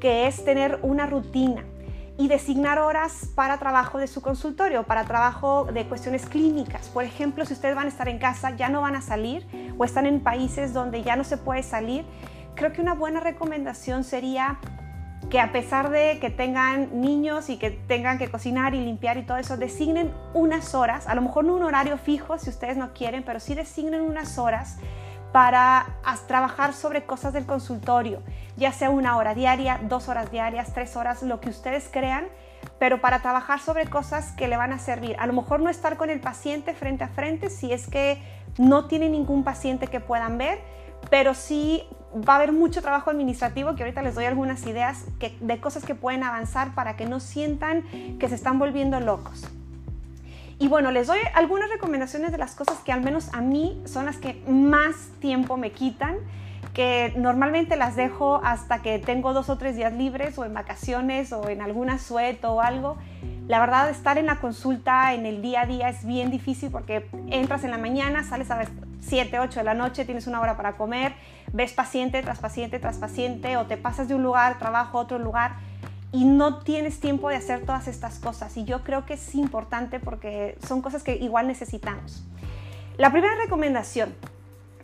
que 0.00 0.26
es 0.26 0.44
tener 0.44 0.78
una 0.82 1.06
rutina 1.06 1.64
y 2.16 2.28
designar 2.28 2.78
horas 2.78 3.30
para 3.34 3.58
trabajo 3.58 3.98
de 3.98 4.06
su 4.06 4.22
consultorio, 4.22 4.84
para 4.84 5.04
trabajo 5.04 5.64
de 5.64 5.84
cuestiones 5.86 6.26
clínicas. 6.26 6.88
Por 6.88 7.04
ejemplo, 7.04 7.44
si 7.44 7.54
ustedes 7.54 7.74
van 7.74 7.86
a 7.86 7.88
estar 7.88 8.08
en 8.08 8.18
casa, 8.18 8.50
ya 8.50 8.68
no 8.68 8.82
van 8.82 8.94
a 8.94 9.00
salir 9.00 9.46
o 9.78 9.84
están 9.84 10.06
en 10.06 10.20
países 10.20 10.72
donde 10.72 11.02
ya 11.02 11.16
no 11.16 11.24
se 11.24 11.36
puede 11.36 11.64
salir, 11.64 12.04
creo 12.54 12.72
que 12.72 12.80
una 12.80 12.94
buena 12.94 13.18
recomendación 13.18 14.04
sería 14.04 14.58
que 15.30 15.40
a 15.40 15.52
pesar 15.52 15.90
de 15.90 16.18
que 16.20 16.30
tengan 16.30 17.00
niños 17.00 17.48
y 17.48 17.56
que 17.56 17.70
tengan 17.70 18.18
que 18.18 18.30
cocinar 18.30 18.74
y 18.74 18.80
limpiar 18.80 19.16
y 19.16 19.22
todo 19.22 19.38
eso, 19.38 19.56
designen 19.56 20.12
unas 20.32 20.74
horas, 20.74 21.06
a 21.06 21.14
lo 21.14 21.22
mejor 21.22 21.44
no 21.44 21.54
un 21.54 21.62
horario 21.62 21.98
fijo 21.98 22.38
si 22.38 22.50
ustedes 22.50 22.76
no 22.76 22.92
quieren, 22.92 23.22
pero 23.24 23.40
sí 23.40 23.54
designen 23.54 24.02
unas 24.02 24.38
horas 24.38 24.78
para 25.32 25.86
trabajar 26.28 26.74
sobre 26.74 27.06
cosas 27.06 27.32
del 27.32 27.44
consultorio, 27.44 28.22
ya 28.56 28.70
sea 28.70 28.90
una 28.90 29.16
hora 29.16 29.34
diaria, 29.34 29.80
dos 29.82 30.08
horas 30.08 30.30
diarias, 30.30 30.72
tres 30.72 30.96
horas, 30.96 31.24
lo 31.24 31.40
que 31.40 31.48
ustedes 31.48 31.88
crean, 31.90 32.26
pero 32.78 33.00
para 33.00 33.20
trabajar 33.20 33.58
sobre 33.58 33.86
cosas 33.86 34.30
que 34.32 34.46
le 34.46 34.56
van 34.56 34.72
a 34.72 34.78
servir. 34.78 35.16
A 35.18 35.26
lo 35.26 35.32
mejor 35.32 35.58
no 35.58 35.70
estar 35.70 35.96
con 35.96 36.08
el 36.08 36.20
paciente 36.20 36.72
frente 36.72 37.02
a 37.02 37.08
frente 37.08 37.50
si 37.50 37.72
es 37.72 37.88
que 37.88 38.22
no 38.58 38.86
tiene 38.86 39.08
ningún 39.08 39.42
paciente 39.42 39.88
que 39.88 39.98
puedan 39.98 40.38
ver, 40.38 40.60
pero 41.10 41.34
sí 41.34 41.84
va 42.14 42.34
a 42.34 42.36
haber 42.36 42.52
mucho 42.52 42.80
trabajo 42.80 43.10
administrativo 43.10 43.74
que 43.74 43.82
ahorita 43.82 44.02
les 44.02 44.14
doy 44.14 44.24
algunas 44.24 44.66
ideas 44.66 45.04
de 45.40 45.60
cosas 45.60 45.84
que 45.84 45.94
pueden 45.94 46.22
avanzar 46.22 46.74
para 46.74 46.96
que 46.96 47.06
no 47.06 47.20
sientan 47.20 47.82
que 48.18 48.28
se 48.28 48.34
están 48.34 48.58
volviendo 48.58 49.00
locos. 49.00 49.44
Y 50.58 50.68
bueno, 50.68 50.92
les 50.92 51.08
doy 51.08 51.18
algunas 51.34 51.68
recomendaciones 51.68 52.30
de 52.30 52.38
las 52.38 52.54
cosas 52.54 52.78
que 52.78 52.92
al 52.92 53.02
menos 53.02 53.28
a 53.34 53.40
mí 53.40 53.80
son 53.86 54.06
las 54.06 54.18
que 54.18 54.40
más 54.48 55.08
tiempo 55.20 55.56
me 55.56 55.72
quitan, 55.72 56.16
que 56.72 57.12
normalmente 57.16 57.76
las 57.76 57.96
dejo 57.96 58.40
hasta 58.44 58.80
que 58.80 58.98
tengo 58.98 59.32
dos 59.32 59.48
o 59.48 59.58
tres 59.58 59.76
días 59.76 59.92
libres 59.92 60.38
o 60.38 60.44
en 60.44 60.54
vacaciones 60.54 61.32
o 61.32 61.48
en 61.48 61.60
alguna 61.60 61.98
sueto 61.98 62.54
o 62.54 62.60
algo. 62.60 62.96
La 63.48 63.58
verdad, 63.58 63.90
estar 63.90 64.16
en 64.16 64.26
la 64.26 64.36
consulta 64.36 65.12
en 65.12 65.26
el 65.26 65.42
día 65.42 65.62
a 65.62 65.66
día 65.66 65.88
es 65.88 66.04
bien 66.04 66.30
difícil 66.30 66.70
porque 66.70 67.08
entras 67.30 67.64
en 67.64 67.70
la 67.70 67.78
mañana, 67.78 68.24
sales 68.24 68.50
a 68.50 68.56
7, 69.06 69.38
8 69.38 69.60
de 69.60 69.64
la 69.64 69.74
noche, 69.74 70.04
tienes 70.04 70.26
una 70.26 70.40
hora 70.40 70.56
para 70.56 70.76
comer, 70.76 71.14
ves 71.52 71.72
paciente 71.72 72.22
tras 72.22 72.38
paciente 72.38 72.78
tras 72.78 72.98
paciente 72.98 73.56
o 73.56 73.66
te 73.66 73.76
pasas 73.76 74.08
de 74.08 74.14
un 74.14 74.22
lugar, 74.22 74.58
trabajo 74.58 74.98
a 74.98 75.02
otro 75.02 75.18
lugar 75.18 75.56
y 76.12 76.24
no 76.24 76.60
tienes 76.60 77.00
tiempo 77.00 77.28
de 77.28 77.36
hacer 77.36 77.66
todas 77.66 77.88
estas 77.88 78.18
cosas. 78.18 78.56
Y 78.56 78.64
yo 78.64 78.84
creo 78.84 79.04
que 79.04 79.14
es 79.14 79.34
importante 79.34 80.00
porque 80.00 80.56
son 80.66 80.80
cosas 80.80 81.02
que 81.02 81.16
igual 81.16 81.48
necesitamos. 81.48 82.24
La 82.96 83.10
primera 83.10 83.34
recomendación, 83.34 84.14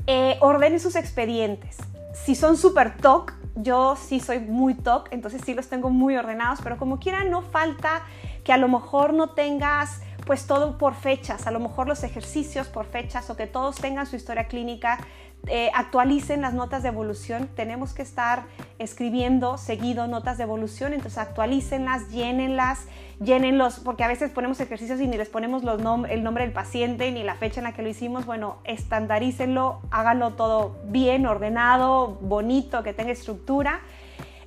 eh, 0.06 0.36
ordenen 0.40 0.80
sus 0.80 0.96
expedientes. 0.96 1.76
Si 2.14 2.34
son 2.34 2.56
super 2.56 2.96
TOC, 2.96 3.34
Yo 3.56 3.96
sí 3.96 4.20
soy 4.20 4.38
muy 4.38 4.74
TOC, 4.74 5.08
entonces 5.12 5.42
sí 5.44 5.54
los 5.54 5.68
tengo 5.68 5.90
muy 5.90 6.16
ordenados, 6.16 6.60
pero 6.62 6.78
como 6.78 6.98
quiera 6.98 7.24
no 7.24 7.42
falta 7.42 8.02
que 8.44 8.52
a 8.52 8.56
lo 8.56 8.68
mejor 8.68 9.12
no 9.12 9.30
tengas 9.30 10.00
pues 10.26 10.46
todo 10.46 10.78
por 10.78 10.94
fechas, 10.94 11.46
a 11.46 11.50
lo 11.50 11.60
mejor 11.60 11.88
los 11.88 12.02
ejercicios 12.04 12.68
por 12.68 12.86
fechas 12.86 13.30
o 13.30 13.36
que 13.36 13.46
todos 13.46 13.76
tengan 13.76 14.06
su 14.06 14.16
historia 14.16 14.48
clínica 14.48 14.98
eh, 15.46 15.70
actualicen 15.74 16.42
las 16.42 16.52
notas 16.52 16.82
de 16.82 16.90
evolución. 16.90 17.48
Tenemos 17.54 17.94
que 17.94 18.02
estar 18.02 18.44
escribiendo 18.78 19.56
seguido 19.56 20.06
notas 20.06 20.36
de 20.36 20.44
evolución, 20.44 20.92
entonces 20.92 21.18
actualícenlas, 21.18 22.10
llénenlas, 22.10 22.86
llénenlos, 23.20 23.80
porque 23.80 24.04
a 24.04 24.08
veces 24.08 24.30
ponemos 24.30 24.60
ejercicios 24.60 25.00
y 25.00 25.08
ni 25.08 25.16
les 25.16 25.30
ponemos 25.30 25.62
el 25.62 26.22
nombre 26.22 26.44
del 26.44 26.52
paciente 26.52 27.10
ni 27.10 27.22
la 27.22 27.36
fecha 27.36 27.60
en 27.60 27.64
la 27.64 27.72
que 27.72 27.82
lo 27.82 27.88
hicimos. 27.88 28.26
Bueno, 28.26 28.58
estandarícenlo, 28.64 29.80
háganlo 29.90 30.32
todo 30.34 30.76
bien, 30.84 31.24
ordenado, 31.26 32.18
bonito, 32.20 32.82
que 32.82 32.92
tenga 32.92 33.12
estructura. 33.12 33.80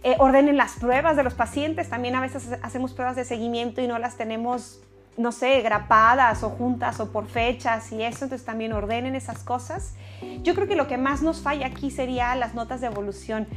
Eh, 0.03 0.15
ordenen 0.20 0.58
las 0.58 0.74
pruebas 0.74 1.15
de 1.15 1.24
los 1.24 1.34
pacientes. 1.34 1.89
También 1.89 2.15
a 2.15 2.22
veces 2.22 2.60
hacemos 2.62 2.94
pruebas 2.94 3.15
de 3.15 3.25
seguimiento 3.25 3.82
y 3.82 3.88
no 3.88 3.98
las 3.98 4.15
tenemos 4.15 4.84
no 5.17 5.32
sé, 5.32 5.62
grapadas 5.62 6.43
o 6.43 6.50
juntas 6.50 7.00
o 7.00 7.12
por 7.12 7.27
fechas 7.27 7.91
y 7.91 8.01
eso, 8.01 8.25
entonces 8.25 8.46
también 8.46 8.74
ordenen 8.74 9.15
esas 9.15 9.43
cosas. 9.43 9.93
Yo 10.41 10.55
creo 10.55 10.67
que 10.67 10.75
lo 10.75 10.88
que 10.88 10.98
más 10.98 11.22
nos 11.22 11.41
falla 11.41 11.67
aquí 11.67 11.91
sería 11.91 12.36
las 12.36 12.53
notas 12.53 12.82
de 12.82 12.88
evolución. 12.88 13.48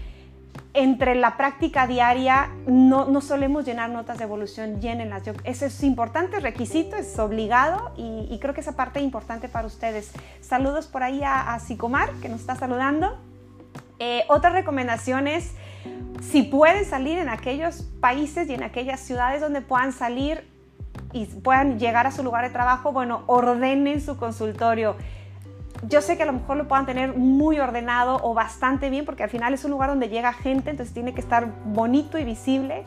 Entre 0.74 1.14
la 1.14 1.38
práctica 1.38 1.86
diaria 1.86 2.50
no, 2.66 3.06
no 3.06 3.20
solemos 3.22 3.64
llenar 3.64 3.88
notas 3.88 4.18
de 4.18 4.24
evolución, 4.24 4.80
llénenlas. 4.80 5.22
Yo, 5.24 5.32
ese 5.44 5.66
es 5.66 5.82
importante, 5.82 6.40
requisito, 6.40 6.96
es 6.96 7.18
obligado 7.18 7.92
y, 7.96 8.38
creo 8.40 8.52
que 8.52 8.60
esa 8.60 8.76
parte 8.76 8.98
es 8.98 9.04
importante 9.04 9.48
para 9.48 9.66
ustedes. 9.66 10.12
Saludos 10.42 10.86
por 10.86 11.02
ahí 11.02 11.22
a, 11.24 11.58
Sicomar, 11.60 12.12
que 12.20 12.28
nos 12.28 12.40
está 12.40 12.56
saludando. 12.56 13.18
Eh, 13.98 14.24
otra 14.28 14.50
recomendación 14.50 15.26
es, 15.26 15.52
si 16.20 16.42
pueden 16.42 16.84
salir 16.84 17.16
en 17.16 17.30
aquellos 17.30 17.82
países 18.00 18.50
y 18.50 18.54
en 18.54 18.62
aquellas 18.62 19.00
ciudades 19.00 19.40
donde 19.40 19.62
puedan 19.62 19.92
salir, 19.92 20.44
y 21.12 21.26
puedan 21.26 21.78
llegar 21.78 22.06
a 22.06 22.10
su 22.10 22.22
lugar 22.22 22.44
de 22.44 22.50
trabajo, 22.50 22.92
bueno, 22.92 23.22
ordenen 23.26 24.00
su 24.00 24.16
consultorio. 24.16 24.96
Yo 25.88 26.00
sé 26.00 26.16
que 26.16 26.22
a 26.22 26.26
lo 26.26 26.32
mejor 26.32 26.56
lo 26.56 26.68
puedan 26.68 26.86
tener 26.86 27.16
muy 27.16 27.58
ordenado 27.58 28.18
o 28.22 28.34
bastante 28.34 28.90
bien, 28.90 29.04
porque 29.04 29.22
al 29.22 29.30
final 29.30 29.54
es 29.54 29.64
un 29.64 29.70
lugar 29.70 29.90
donde 29.90 30.08
llega 30.08 30.32
gente, 30.32 30.70
entonces 30.70 30.94
tiene 30.94 31.14
que 31.14 31.20
estar 31.20 31.46
bonito 31.64 32.18
y 32.18 32.24
visible 32.24 32.84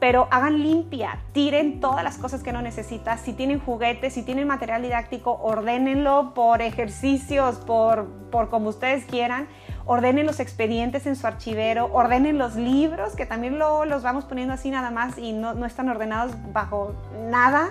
pero 0.00 0.28
hagan 0.30 0.62
limpia, 0.62 1.18
tiren 1.32 1.78
todas 1.78 2.02
las 2.02 2.16
cosas 2.16 2.42
que 2.42 2.52
no 2.52 2.62
necesitas. 2.62 3.20
Si 3.20 3.34
tienen 3.34 3.60
juguetes, 3.60 4.14
si 4.14 4.22
tienen 4.22 4.48
material 4.48 4.82
didáctico, 4.82 5.38
ordénenlo 5.42 6.32
por 6.34 6.62
ejercicios, 6.62 7.56
por, 7.56 8.06
por 8.30 8.48
como 8.48 8.70
ustedes 8.70 9.04
quieran. 9.04 9.46
Ordenen 9.92 10.24
los 10.24 10.38
expedientes 10.38 11.04
en 11.06 11.16
su 11.16 11.26
archivero, 11.26 11.90
ordenen 11.92 12.38
los 12.38 12.54
libros, 12.54 13.16
que 13.16 13.26
también 13.26 13.58
lo, 13.58 13.84
los 13.86 14.04
vamos 14.04 14.24
poniendo 14.24 14.54
así 14.54 14.70
nada 14.70 14.92
más 14.92 15.18
y 15.18 15.32
no, 15.32 15.52
no 15.54 15.66
están 15.66 15.88
ordenados 15.88 16.32
bajo 16.52 16.94
nada. 17.28 17.70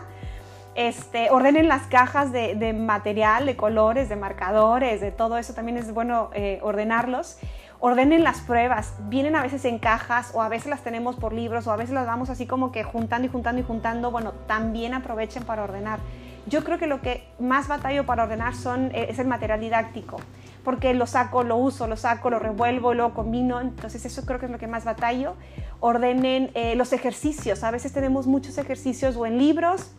Este, 0.75 1.29
ordenen 1.29 1.69
las 1.69 1.83
cajas 1.83 2.33
de, 2.33 2.73
material, 2.73 3.45
de 3.45 3.55
colores, 3.55 4.09
de 4.09 4.17
marcadores, 4.17 4.99
de 4.99 5.13
todo 5.13 5.37
eso 5.37 5.53
también 5.53 5.77
es 5.77 5.93
bueno 5.93 6.29
eh, 6.33 6.59
ordenarlos 6.61 7.37
ordenen 7.79 8.25
las 8.25 8.41
pruebas. 8.41 8.93
Vienen 9.07 9.37
a 9.37 9.41
veces 9.41 9.63
en 9.63 9.79
cajas 9.79 10.31
o 10.33 10.41
a 10.41 10.49
veces 10.49 10.69
las 10.69 10.81
tenemos 10.83 11.15
por 11.15 11.31
libros 11.31 11.67
o 11.67 11.71
a 11.71 11.77
veces 11.77 11.93
las 11.93 12.05
vamos 12.05 12.29
así 12.29 12.45
como 12.45 12.73
que 12.73 12.83
juntando 12.83 13.29
y 13.29 13.31
juntando 13.31 13.61
y 13.61 13.63
juntando. 13.63 14.11
Bueno, 14.11 14.33
también 14.47 14.93
aprovechen 14.93 15.43
para 15.43 15.63
ordenar. 15.63 15.99
Yo 16.45 16.63
creo 16.65 16.77
que 16.77 16.87
lo 16.87 17.01
que 17.01 17.23
más 17.39 17.67
batallo 17.67 18.05
para 18.05 18.23
ordenar 18.23 18.55
son, 18.55 18.91
eh, 18.93 19.07
es 19.09 19.19
el 19.19 19.27
material 19.27 19.59
didáctico, 19.59 20.17
porque 20.63 20.93
lo 20.93 21.07
saco, 21.07 21.43
lo 21.43 21.57
uso, 21.57 21.87
lo 21.87 21.97
saco, 21.97 22.29
lo 22.29 22.39
revuelvo, 22.39 22.93
lo 22.93 23.13
combino. 23.13 23.61
Entonces 23.61 24.05
eso 24.05 24.25
creo 24.25 24.39
que 24.39 24.45
es 24.45 24.51
lo 24.51 24.59
que 24.59 24.67
más 24.67 24.85
batallo. 24.85 25.35
Ordenen 25.79 26.51
eh, 26.53 26.75
los 26.75 26.93
ejercicios. 26.93 27.63
A 27.63 27.71
veces 27.71 27.93
tenemos 27.93 28.27
muchos 28.27 28.57
ejercicios 28.57 29.15
o 29.15 29.25
en 29.25 29.37
libros 29.37 29.91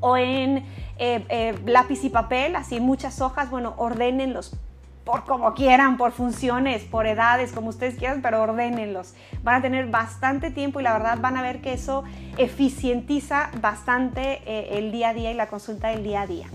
o 0.00 0.16
en 0.16 0.64
eh, 0.98 1.54
lápiz 1.64 2.04
y 2.04 2.10
papel, 2.10 2.56
así 2.56 2.80
muchas 2.80 3.20
hojas. 3.20 3.50
Bueno, 3.50 3.74
ordenenlos 3.76 4.56
por 5.04 5.24
como 5.24 5.54
quieran, 5.54 5.96
por 5.96 6.12
funciones, 6.12 6.82
por 6.84 7.06
edades, 7.06 7.52
como 7.52 7.68
ustedes 7.68 7.96
quieran, 7.96 8.22
pero 8.22 8.42
ordénenlos. 8.42 9.14
Van 9.42 9.56
a 9.56 9.62
tener 9.62 9.86
bastante 9.86 10.50
tiempo 10.50 10.80
y 10.80 10.82
la 10.82 10.94
verdad 10.94 11.18
van 11.20 11.36
a 11.36 11.42
ver 11.42 11.60
que 11.60 11.74
eso 11.74 12.04
eficientiza 12.38 13.50
bastante 13.60 14.42
eh, 14.46 14.78
el 14.78 14.90
día 14.92 15.10
a 15.10 15.14
día 15.14 15.30
y 15.30 15.34
la 15.34 15.48
consulta 15.48 15.88
del 15.88 16.02
día 16.02 16.22
a 16.22 16.26
día. 16.26 16.48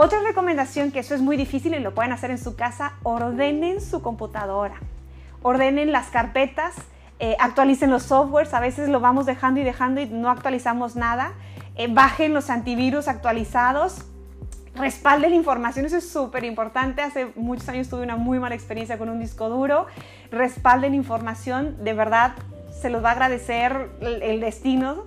Otra 0.00 0.20
recomendación, 0.20 0.92
que 0.92 1.00
eso 1.00 1.16
es 1.16 1.20
muy 1.20 1.36
difícil 1.36 1.74
y 1.74 1.80
lo 1.80 1.92
pueden 1.92 2.12
hacer 2.12 2.30
en 2.30 2.38
su 2.38 2.54
casa, 2.54 2.92
ordenen 3.02 3.80
su 3.80 4.00
computadora. 4.00 4.76
Ordenen 5.42 5.90
las 5.90 6.06
carpetas, 6.06 6.76
eh, 7.18 7.34
actualicen 7.40 7.90
los 7.90 8.04
softwares, 8.04 8.54
a 8.54 8.60
veces 8.60 8.88
lo 8.88 9.00
vamos 9.00 9.26
dejando 9.26 9.58
y 9.58 9.64
dejando 9.64 10.00
y 10.00 10.06
no 10.06 10.30
actualizamos 10.30 10.94
nada. 10.94 11.32
Eh, 11.74 11.88
bajen 11.92 12.32
los 12.32 12.48
antivirus 12.48 13.08
actualizados, 13.08 14.04
respalde 14.76 15.30
la 15.30 15.34
información, 15.34 15.84
eso 15.84 15.96
es 15.96 16.08
súper 16.08 16.44
importante. 16.44 17.02
Hace 17.02 17.32
muchos 17.34 17.68
años 17.68 17.88
tuve 17.88 18.04
una 18.04 18.14
muy 18.14 18.38
mala 18.38 18.54
experiencia 18.54 18.98
con 18.98 19.08
un 19.08 19.18
disco 19.18 19.48
duro. 19.48 19.88
Respalden 20.30 20.94
información, 20.94 21.82
de 21.82 21.94
verdad 21.94 22.36
se 22.70 22.88
los 22.88 23.02
va 23.02 23.08
a 23.08 23.12
agradecer 23.14 23.90
el, 24.00 24.38
destino. 24.38 25.02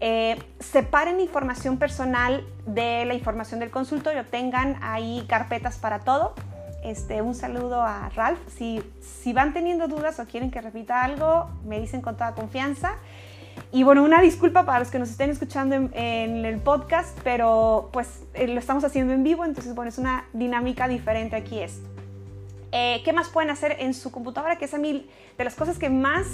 Eh, 0.00 0.40
separen 0.60 1.20
información 1.20 1.78
personal 1.78 2.46
de 2.66 3.04
la 3.04 3.14
información 3.14 3.60
del 3.60 3.70
consultorio, 3.70 4.24
tengan 4.24 4.76
ahí 4.80 5.24
carpetas 5.28 5.78
para 5.78 6.00
todo. 6.00 6.34
Este, 6.84 7.20
un 7.22 7.34
saludo 7.34 7.82
a 7.82 8.08
Ralph. 8.14 8.38
Si, 8.56 8.82
si 9.00 9.32
van 9.32 9.52
teniendo 9.52 9.88
dudas 9.88 10.20
o 10.20 10.26
quieren 10.26 10.50
que 10.50 10.60
repita 10.60 11.02
algo, 11.02 11.50
me 11.64 11.80
dicen 11.80 12.00
con 12.00 12.16
toda 12.16 12.34
confianza. 12.34 12.92
Y 13.72 13.82
bueno, 13.82 14.02
una 14.02 14.22
disculpa 14.22 14.64
para 14.64 14.78
los 14.78 14.90
que 14.90 14.98
nos 14.98 15.10
estén 15.10 15.30
escuchando 15.30 15.74
en, 15.74 16.44
el 16.44 16.58
podcast, 16.58 17.18
pero 17.22 17.90
pues 17.92 18.22
eh, 18.34 18.46
lo 18.48 18.58
estamos 18.58 18.84
haciendo 18.84 19.12
en 19.12 19.22
vivo, 19.22 19.44
entonces 19.44 19.74
bueno, 19.74 19.90
es 19.90 19.98
una 19.98 20.24
dinámica 20.32 20.88
diferente 20.88 21.36
aquí 21.36 21.58
esto. 21.60 21.86
Eh, 22.72 23.02
¿Qué 23.04 23.12
más 23.12 23.28
pueden 23.28 23.50
hacer 23.50 23.76
en 23.80 23.94
su 23.94 24.10
computadora? 24.10 24.56
Que 24.56 24.66
es 24.66 24.74
a 24.74 24.78
mí 24.78 25.06
de 25.36 25.44
las 25.44 25.54
cosas 25.54 25.78
que 25.78 25.90
más, 25.90 26.26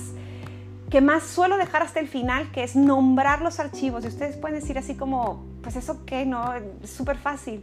que 0.95 1.01
más 1.01 1.25
suelo 1.25 1.57
dejar 1.57 1.83
hasta 1.83 1.99
el 1.99 2.07
final, 2.07 2.53
que 2.53 2.63
es 2.63 2.77
nombrar 2.77 3.43
los 3.43 3.59
archivos. 3.59 4.05
Y 4.05 4.07
ustedes 4.07 4.37
pueden 4.37 4.61
decir 4.61 4.79
así 4.79 4.95
como, 4.95 5.45
pues 5.61 5.75
eso 5.75 6.07
qué, 6.07 6.25
¿no? 6.25 6.55
Es 6.55 6.89
súper 6.89 7.17
fácil. 7.17 7.63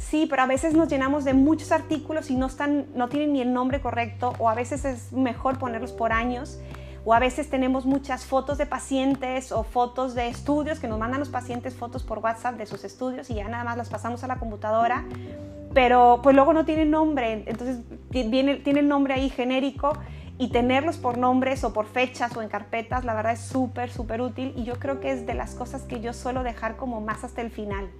Sí, 0.00 0.26
pero 0.28 0.42
a 0.42 0.46
veces 0.46 0.74
nos 0.74 0.88
llenamos 0.88 1.24
de 1.24 1.32
muchos 1.32 1.70
artículos 1.70 2.28
y 2.28 2.34
no, 2.34 2.46
están, 2.46 2.86
no 2.96 3.08
tienen 3.08 3.34
ni 3.34 3.40
el 3.40 3.52
nombre 3.52 3.80
correcto 3.80 4.32
o 4.40 4.48
a 4.48 4.56
veces 4.56 4.84
es 4.84 5.12
mejor 5.12 5.60
ponerlos 5.60 5.92
por 5.92 6.12
años 6.12 6.58
o 7.04 7.14
a 7.14 7.20
veces 7.20 7.48
tenemos 7.48 7.86
muchas 7.86 8.24
fotos 8.24 8.58
de 8.58 8.66
pacientes 8.66 9.52
o 9.52 9.62
fotos 9.62 10.16
de 10.16 10.26
estudios 10.26 10.80
que 10.80 10.88
nos 10.88 10.98
mandan 10.98 11.20
los 11.20 11.28
pacientes 11.28 11.76
fotos 11.76 12.02
por 12.02 12.18
WhatsApp 12.18 12.56
de 12.56 12.66
sus 12.66 12.82
estudios 12.82 13.30
y 13.30 13.34
ya 13.34 13.46
nada 13.46 13.62
más 13.62 13.76
las 13.76 13.90
pasamos 13.90 14.24
a 14.24 14.26
la 14.26 14.40
computadora, 14.40 15.04
pero 15.72 16.18
pues 16.20 16.34
luego 16.34 16.52
no 16.52 16.64
tienen 16.64 16.90
nombre, 16.90 17.44
entonces 17.46 17.78
viene, 18.10 18.56
tiene 18.56 18.80
el 18.80 18.88
nombre 18.88 19.14
ahí 19.14 19.30
genérico 19.30 19.92
y 20.38 20.48
tenerlos 20.48 20.96
por 20.96 21.18
nombres 21.18 21.62
o 21.64 21.72
por 21.72 21.86
fechas 21.86 22.36
o 22.36 22.42
en 22.42 22.48
carpetas, 22.48 23.04
la 23.04 23.14
verdad 23.14 23.32
es 23.32 23.40
súper, 23.40 23.90
súper 23.90 24.20
útil 24.20 24.52
y 24.56 24.64
yo 24.64 24.78
creo 24.78 25.00
que 25.00 25.12
es 25.12 25.26
de 25.26 25.34
las 25.34 25.54
cosas 25.54 25.82
que 25.82 26.00
yo 26.00 26.12
suelo 26.12 26.42
dejar 26.42 26.76
como 26.76 27.00
más 27.00 27.24
hasta 27.24 27.42
el 27.42 27.50
final. 27.50 27.90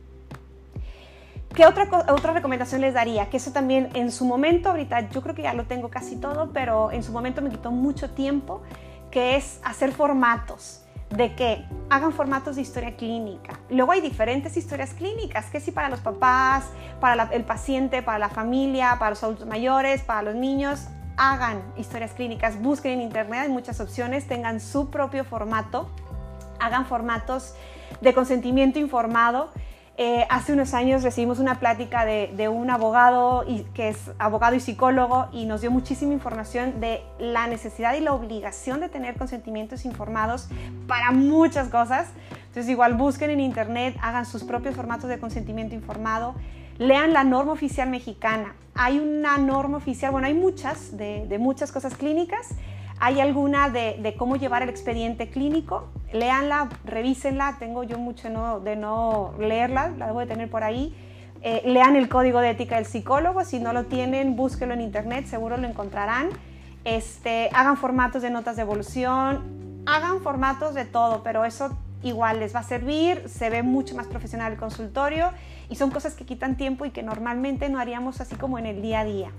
¿Qué 1.55 1.67
otra, 1.67 1.87
otra 2.09 2.33
recomendación 2.33 2.81
les 2.81 2.95
daría? 2.95 3.29
Que 3.29 3.37
eso 3.37 3.53
también 3.53 3.91
en 3.93 4.11
su 4.11 4.25
momento, 4.25 4.71
ahorita 4.71 5.11
yo 5.11 5.21
creo 5.23 5.35
que 5.35 5.43
ya 5.43 5.53
lo 5.53 5.65
tengo 5.65 5.91
casi 5.91 6.17
todo, 6.17 6.51
pero 6.53 6.91
en 6.91 7.03
su 7.03 7.13
momento 7.13 7.43
me 7.43 7.51
quitó 7.51 7.71
mucho 7.71 8.11
tiempo 8.11 8.63
que 9.11 9.37
es 9.37 9.61
hacer 9.63 9.93
formatos 9.93 10.83
de 11.11 11.35
que 11.35 11.65
hagan 11.91 12.13
formatos 12.13 12.57
de 12.57 12.63
historia 12.63 12.97
clínica. 12.97 13.61
Luego 13.69 13.93
hay 13.93 14.01
diferentes 14.01 14.57
historias 14.57 14.95
clínicas, 14.95 15.51
que 15.51 15.61
si 15.61 15.71
para 15.71 15.91
los 15.91 16.01
papás, 16.01 16.65
para 17.01 17.25
el 17.25 17.45
paciente, 17.45 18.03
para 18.03 18.19
la 18.19 18.31
familia, 18.31 18.97
para 18.99 19.11
los 19.11 19.23
adultos 19.23 19.47
mayores, 19.47 20.03
para 20.03 20.23
los 20.23 20.35
niños, 20.35 20.89
hagan 21.17 21.63
historias 21.77 22.13
clínicas, 22.13 22.61
busquen 22.61 22.93
en 22.93 23.01
internet, 23.03 23.41
hay 23.43 23.49
muchas 23.49 23.81
opciones, 23.81 24.27
tengan 24.27 24.61
su 24.61 24.91
propio 24.91 25.25
formato, 25.25 25.89
hagan 26.61 26.87
formatos 26.87 27.55
de 28.01 28.15
consentimiento 28.15 28.79
informado 28.79 29.51
eh, 29.99 30.27
hace 30.31 30.55
unos 30.55 30.73
años 30.73 31.03
recibimos 31.03 31.39
una 31.39 31.61
plática 31.61 32.07
de, 32.07 32.49
un 32.49 32.71
abogado 32.71 33.45
y, 33.47 33.65
que 33.75 33.91
es 33.91 34.11
abogado 34.19 34.57
y 34.57 34.61
psicólogo 34.61 35.29
y 35.33 35.45
nos 35.45 35.61
dio 35.61 35.71
muchísima 35.71 36.15
información 36.15 36.81
de 36.81 37.03
la 37.19 37.47
necesidad 37.47 37.95
y 37.95 38.01
la 38.01 38.15
obligación 38.15 38.81
de 38.81 38.89
tener 38.89 39.17
consentimientos 39.17 39.85
informados 39.85 40.49
para 40.87 41.11
muchas 41.11 41.69
cosas. 41.69 42.09
Entonces 42.47 42.71
igual 42.71 42.95
busquen 42.95 43.31
en 43.31 43.41
internet, 43.41 43.95
hagan 44.01 44.25
sus 44.25 44.45
propios 44.45 44.75
formatos 44.75 45.11
de 45.11 45.19
consentimiento 45.19 45.75
informado, 45.75 46.35
lean 46.79 47.13
la 47.13 47.25
norma 47.25 47.53
oficial 47.53 47.89
mexicana. 47.89 48.55
Hay 48.75 48.99
una 48.99 49.39
norma 49.39 49.77
oficial, 49.77 50.13
bueno, 50.13 50.27
hay 50.27 50.35
muchas 50.35 50.97
de, 50.97 51.37
muchas 51.39 51.73
cosas 51.73 51.95
clínicas. 51.95 52.49
Hay 52.99 53.21
alguna 53.21 53.69
de, 53.69 54.15
cómo 54.17 54.37
llevar 54.37 54.63
el 54.63 54.69
expediente 54.69 55.29
clínico, 55.29 55.89
léanla, 56.13 56.69
revísenla, 56.85 57.57
tengo 57.59 57.83
yo 57.83 57.99
mucho 57.99 58.61
de 58.61 58.77
no 58.77 59.35
leerla, 59.39 59.91
la 59.99 60.07
debo 60.07 60.21
de 60.21 60.27
tener 60.27 60.49
por 60.49 60.63
ahí. 60.63 60.95
Eh, 61.43 61.63
lean 61.65 61.97
el 61.97 62.09
código 62.09 62.39
de 62.39 62.51
ética 62.51 62.77
del 62.77 62.87
psicólogo, 62.87 63.45
si 63.45 63.59
no 63.59 63.73
lo 63.73 63.87
tienen, 63.87 64.37
búsquenlo 64.37 64.75
en 64.75 64.81
internet, 64.81 65.27
seguro 65.27 65.57
lo 65.57 65.67
encontrarán. 65.67 66.29
este, 66.85 67.49
hagan 67.53 67.77
formatos 67.77 68.23
de 68.23 68.31
notas 68.31 68.57
de 68.57 68.63
evolución, 68.63 69.83
hagan 69.87 70.21
formatos 70.21 70.75
de 70.75 70.85
todo, 70.85 71.23
pero 71.23 71.45
eso 71.45 71.77
igual 72.03 72.41
les 72.41 72.55
va 72.55 72.61
a 72.61 72.65
servir, 72.65 73.29
se 73.29 73.51
ve 73.51 73.63
mucho 73.63 73.95
más 73.97 74.07
profesional 74.07 74.53
el 74.53 74.59
consultorio 74.59 75.31
y 75.73 75.75
son 75.75 75.91
cosas 75.91 76.13
que 76.13 76.27
quitan 76.27 76.59
tiempo 76.59 76.85
y 76.85 76.91
que 76.91 77.03
normalmente 77.03 77.71
no 77.71 77.79
haríamos 77.79 78.21
así 78.21 78.35
como 78.35 78.59
en 78.59 78.67
el 78.67 78.83
día 78.83 79.01
a 79.01 79.05
día. 79.05 79.31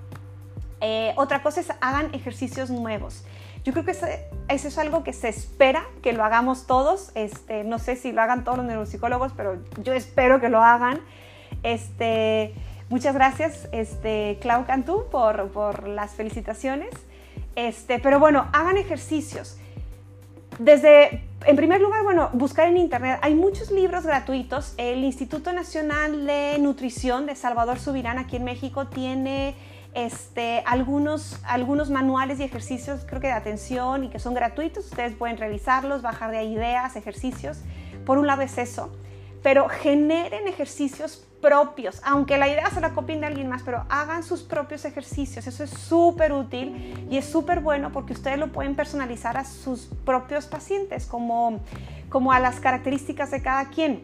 Eh, 0.81 1.13
otra 1.15 1.43
cosa 1.43 1.61
es 1.61 1.71
hagan 1.79 2.09
ejercicios 2.15 2.71
nuevos. 2.71 3.23
Yo 3.63 3.71
creo 3.71 3.85
que 3.85 3.91
eso, 3.91 4.07
es 4.47 4.77
algo 4.79 5.03
que 5.03 5.13
se 5.13 5.29
espera 5.29 5.85
que 6.01 6.11
lo 6.11 6.23
hagamos 6.23 6.65
todos. 6.65 7.11
Este, 7.13 7.63
no 7.63 7.77
sé 7.77 7.95
si 7.95 8.11
lo 8.11 8.23
hagan 8.23 8.43
todos 8.43 8.57
los 8.57 8.65
neuropsicólogos, 8.65 9.31
pero 9.37 9.59
yo 9.83 9.93
espero 9.93 10.41
que 10.41 10.49
lo 10.49 10.63
hagan. 10.63 11.01
Este, 11.61 12.55
muchas 12.89 13.13
gracias, 13.13 13.69
este, 13.71 14.39
Clau 14.41 14.65
Cantú, 14.65 15.05
por, 15.11 15.49
por 15.49 15.87
las 15.87 16.13
felicitaciones. 16.13 16.89
Este, 17.55 17.99
pero 17.99 18.19
bueno, 18.19 18.47
hagan 18.53 18.77
ejercicios. 18.77 19.59
Desde, 20.59 21.23
en 21.45 21.55
primer 21.55 21.81
lugar, 21.81 22.03
bueno, 22.03 22.29
buscar 22.33 22.67
en 22.67 22.77
internet. 22.77 23.19
Hay 23.21 23.33
muchos 23.33 23.71
libros 23.71 24.05
gratuitos. 24.05 24.73
El 24.77 25.03
Instituto 25.03 25.51
Nacional 25.51 26.25
de 26.25 26.57
Nutrición 26.59 27.25
de 27.25 27.35
Salvador 27.35 27.79
Subirán 27.79 28.19
aquí 28.19 28.35
en 28.35 28.43
México 28.43 28.87
tiene 28.87 29.55
este, 29.93 30.63
algunos, 30.65 31.39
algunos 31.43 31.89
manuales 31.89 32.39
y 32.39 32.43
ejercicios, 32.43 33.05
creo 33.07 33.21
que 33.21 33.27
de 33.27 33.33
atención 33.33 34.03
y 34.03 34.09
que 34.09 34.19
son 34.19 34.33
gratuitos. 34.33 34.85
Ustedes 34.85 35.15
pueden 35.15 35.37
revisarlos, 35.37 36.01
bajar 36.01 36.31
de 36.31 36.43
ideas, 36.43 36.95
ejercicios. 36.95 37.59
Por 38.05 38.17
un 38.17 38.27
lado 38.27 38.41
es 38.41 38.57
eso, 38.57 38.91
pero 39.43 39.67
generen 39.69 40.47
ejercicios 40.47 41.27
propios, 41.41 42.01
aunque 42.05 42.37
la 42.37 42.47
idea 42.47 42.69
se 42.69 42.79
la 42.79 42.93
copien 42.93 43.19
de 43.19 43.27
alguien 43.27 43.49
más, 43.49 43.61
pero 43.63 43.85
hagan 43.89 44.23
sus 44.23 44.41
propios 44.41 44.85
ejercicios. 44.85 45.45
Eso 45.45 45.65
es 45.65 45.69
súper 45.69 46.31
útil 46.31 47.05
y 47.11 47.17
es 47.17 47.25
súper 47.25 47.59
bueno 47.59 47.91
porque 47.91 48.13
ustedes 48.13 48.39
lo 48.39 48.53
pueden 48.53 48.75
personalizar 48.75 49.35
a 49.35 49.43
sus 49.43 49.89
propios 50.05 50.45
pacientes, 50.45 51.05
como, 51.05 51.59
como 52.09 52.31
a 52.31 52.39
las 52.39 52.61
características 52.61 53.29
de 53.29 53.41
cada 53.41 53.69
quien. 53.69 54.03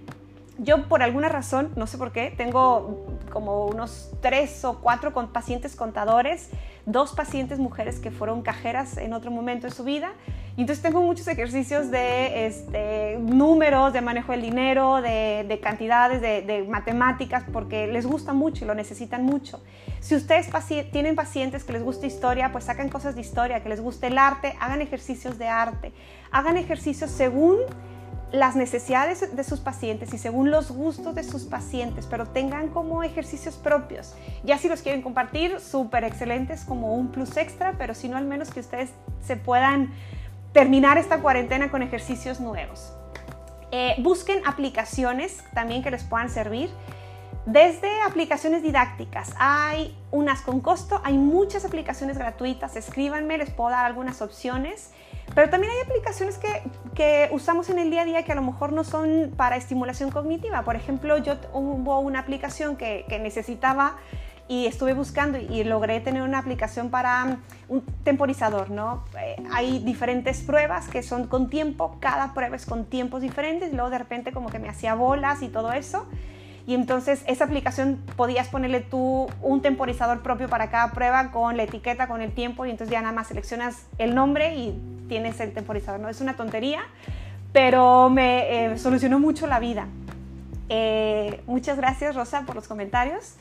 Yo 0.58 0.90
por 0.90 1.02
alguna 1.02 1.30
razón, 1.30 1.72
no 1.78 1.88
sé 1.88 1.98
por 1.98 2.12
qué, 2.12 2.34
tengo 2.36 3.08
como 3.32 3.68
unos 3.68 4.12
tres 4.22 4.66
o 4.66 4.82
cuatro 4.82 5.14
con 5.14 5.30
pacientes 5.30 5.78
contadores, 5.78 6.50
dos 6.86 7.14
pacientes 7.14 7.60
mujeres 7.60 8.02
que 8.02 8.12
fueron 8.12 8.42
cajeras 8.42 8.98
en 8.98 9.14
otro 9.14 9.32
momento 9.32 9.68
de 9.68 9.74
su 9.74 9.86
vida. 9.86 10.12
Entonces 10.62 10.84
tengo 10.84 11.02
muchos 11.02 11.28
ejercicios 11.28 11.90
de 11.90 12.48
este, 12.48 13.18
números, 13.20 13.94
de 13.94 14.02
manejo 14.02 14.34
del 14.34 14.42
dinero, 14.42 15.02
de, 15.02 15.60
cantidades, 15.64 16.22
de, 16.22 16.66
matemáticas, 16.68 17.44
porque 17.54 17.88
les 17.88 18.06
gusta 18.06 18.34
mucho 18.34 18.66
y 18.66 18.68
lo 18.68 18.76
necesitan 18.76 19.24
mucho. 19.24 19.62
Si 20.02 20.16
ustedes 20.16 20.50
tienen 20.92 21.16
pacientes 21.16 21.64
que 21.64 21.74
les 21.74 21.84
gusta 21.84 22.08
historia, 22.08 22.52
pues 22.52 22.66
sacan 22.66 22.90
cosas 22.90 23.16
de 23.16 23.22
historia, 23.22 23.64
que 23.64 23.70
les 23.70 23.80
guste 23.80 24.08
el 24.08 24.18
arte, 24.18 24.56
hagan 24.60 24.82
ejercicios 24.82 25.38
de 25.38 25.48
arte. 25.48 25.94
Hagan 26.32 26.58
ejercicios 26.58 27.10
según 27.10 27.58
las 28.32 28.56
necesidades 28.56 29.36
de 29.36 29.44
sus 29.44 29.60
pacientes 29.60 30.14
y 30.14 30.18
según 30.18 30.52
los 30.52 30.72
gustos 30.72 31.16
de 31.16 31.24
sus 31.24 31.46
pacientes, 31.46 32.06
pero 32.06 32.28
tengan 32.28 32.68
como 32.68 33.02
ejercicios 33.02 33.56
propios. 33.56 34.14
Ya 34.44 34.58
si 34.58 34.70
los 34.70 34.82
quieren 34.82 35.02
compartir, 35.02 35.60
súper 35.60 36.04
excelentes 36.04 36.64
como 36.64 36.94
un 36.96 37.12
plus 37.12 37.38
extra, 37.38 37.76
pero 37.78 37.96
si 37.96 38.08
no, 38.08 38.18
al 38.18 38.26
menos 38.26 38.52
que 38.52 38.60
ustedes 38.60 38.92
se 39.22 39.36
puedan 39.36 39.92
terminar 40.54 40.98
esta 40.98 41.20
cuarentena 41.20 41.72
con 41.72 41.82
ejercicios 41.82 42.40
nuevos. 42.40 42.94
Eh, 43.72 43.96
busquen 44.00 44.42
aplicaciones 44.48 45.44
también 45.54 45.84
que 45.84 45.92
les 45.92 46.04
puedan 46.04 46.30
servir. 46.30 46.70
Desde 47.46 48.02
aplicaciones 48.02 48.62
didácticas, 48.62 49.34
hay 49.40 49.98
unas 50.12 50.42
con 50.42 50.60
costo, 50.60 51.02
hay 51.04 51.18
muchas 51.18 51.66
aplicaciones 51.66 52.18
gratuitas, 52.18 52.76
escríbanme, 52.76 53.38
les 53.38 53.50
puedo 53.50 53.72
dar 53.72 53.86
algunas 53.86 54.22
opciones. 54.22 54.92
Pero 55.34 55.50
también 55.50 55.72
hay 55.74 55.80
aplicaciones 55.82 56.38
que, 56.38 56.64
que, 56.96 57.30
usamos 57.32 57.70
en 57.70 57.80
el 57.80 57.92
día 57.92 58.02
a 58.02 58.06
día 58.06 58.24
que 58.24 58.32
a 58.32 58.36
lo 58.36 58.42
mejor 58.42 58.74
no 58.74 58.84
son 58.84 59.34
para 59.38 59.56
estimulación 59.58 60.10
cognitiva. 60.12 60.64
Por 60.64 60.76
ejemplo, 60.76 61.18
yo 61.18 61.36
hubo 61.54 62.00
una 62.00 62.20
aplicación 62.20 62.76
que, 62.76 63.06
que 63.08 63.20
necesitaba 63.20 63.98
y 64.50 64.66
estuve 64.66 64.96
buscando 64.96 65.38
y 65.38 65.64
logré 65.64 66.00
tener 66.00 66.24
una 66.24 66.40
aplicación 66.40 66.90
para 66.90 67.24
um, 67.24 67.38
un 67.78 67.82
temporizador, 68.04 68.72
¿no? 68.72 69.04
Eh, 69.22 69.36
hay 69.54 69.78
diferentes 69.78 70.42
pruebas 70.42 70.88
que 70.88 71.04
son 71.04 71.28
con 71.28 71.52
tiempo, 71.52 71.98
cada 72.00 72.34
prueba 72.34 72.56
es 72.56 72.66
con 72.66 72.86
tiempos 72.86 73.22
diferentes, 73.22 73.72
luego 73.72 73.92
de 73.92 74.00
repente 74.00 74.32
como 74.32 74.50
que 74.50 74.58
me 74.58 74.68
hacía 74.68 74.96
bolas 74.96 75.44
y 75.44 75.50
todo 75.50 75.72
eso. 75.72 76.08
Y 76.66 76.74
entonces 76.74 77.24
esa 77.28 77.46
aplicación 77.46 78.00
podías 78.16 78.48
ponerle 78.48 78.82
tú 78.82 79.28
un 79.44 79.62
temporizador 79.62 80.22
propio 80.22 80.50
para 80.50 80.72
cada 80.72 80.92
prueba 80.94 81.30
con 81.30 81.56
la 81.56 81.64
etiqueta, 81.64 82.08
con 82.08 82.22
el 82.22 82.32
tiempo 82.32 82.66
y 82.66 82.72
entonces 82.72 82.92
ya 82.92 83.02
nada 83.02 83.14
más 83.14 83.28
seleccionas 83.28 83.86
el 84.00 84.16
nombre 84.16 84.56
y 84.56 84.80
tienes 85.08 85.40
el 85.40 85.54
temporizador. 85.54 86.00
¿no? 86.00 86.10
Es 86.10 86.22
una 86.22 86.36
tontería, 86.36 86.82
pero 87.54 88.10
me 88.10 88.66
eh, 88.74 88.78
solucionó 88.80 89.20
mucho 89.20 89.46
la 89.46 89.60
vida. 89.60 89.88
Eh, 90.70 91.42
muchas 91.46 91.78
gracias 91.78 92.16
Rosa 92.16 92.44
por 92.48 92.56
los 92.56 92.68
comentarios. 92.68 93.36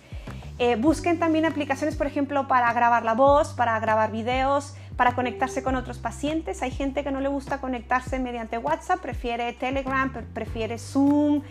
Eh, 0.58 0.74
busquen 0.74 1.20
también 1.20 1.44
aplicaciones, 1.44 1.94
por 1.94 2.06
ejemplo, 2.08 2.48
para 2.48 2.72
grabar 2.72 3.04
la 3.04 3.14
voz, 3.14 3.52
para 3.52 3.78
grabar 3.78 4.10
videos, 4.10 4.74
para 4.96 5.14
conectarse 5.14 5.62
con 5.62 5.76
otros 5.76 5.98
pacientes. 5.98 6.62
Hay 6.62 6.72
gente 6.72 7.04
que 7.04 7.12
no 7.12 7.20
le 7.20 7.28
gusta 7.28 7.60
conectarse 7.60 8.18
mediante 8.18 8.58
WhatsApp, 8.58 9.00
prefiere 9.00 9.52
Telegram, 9.52 10.12
prefiere 10.34 10.78
Zoom. 10.78 11.42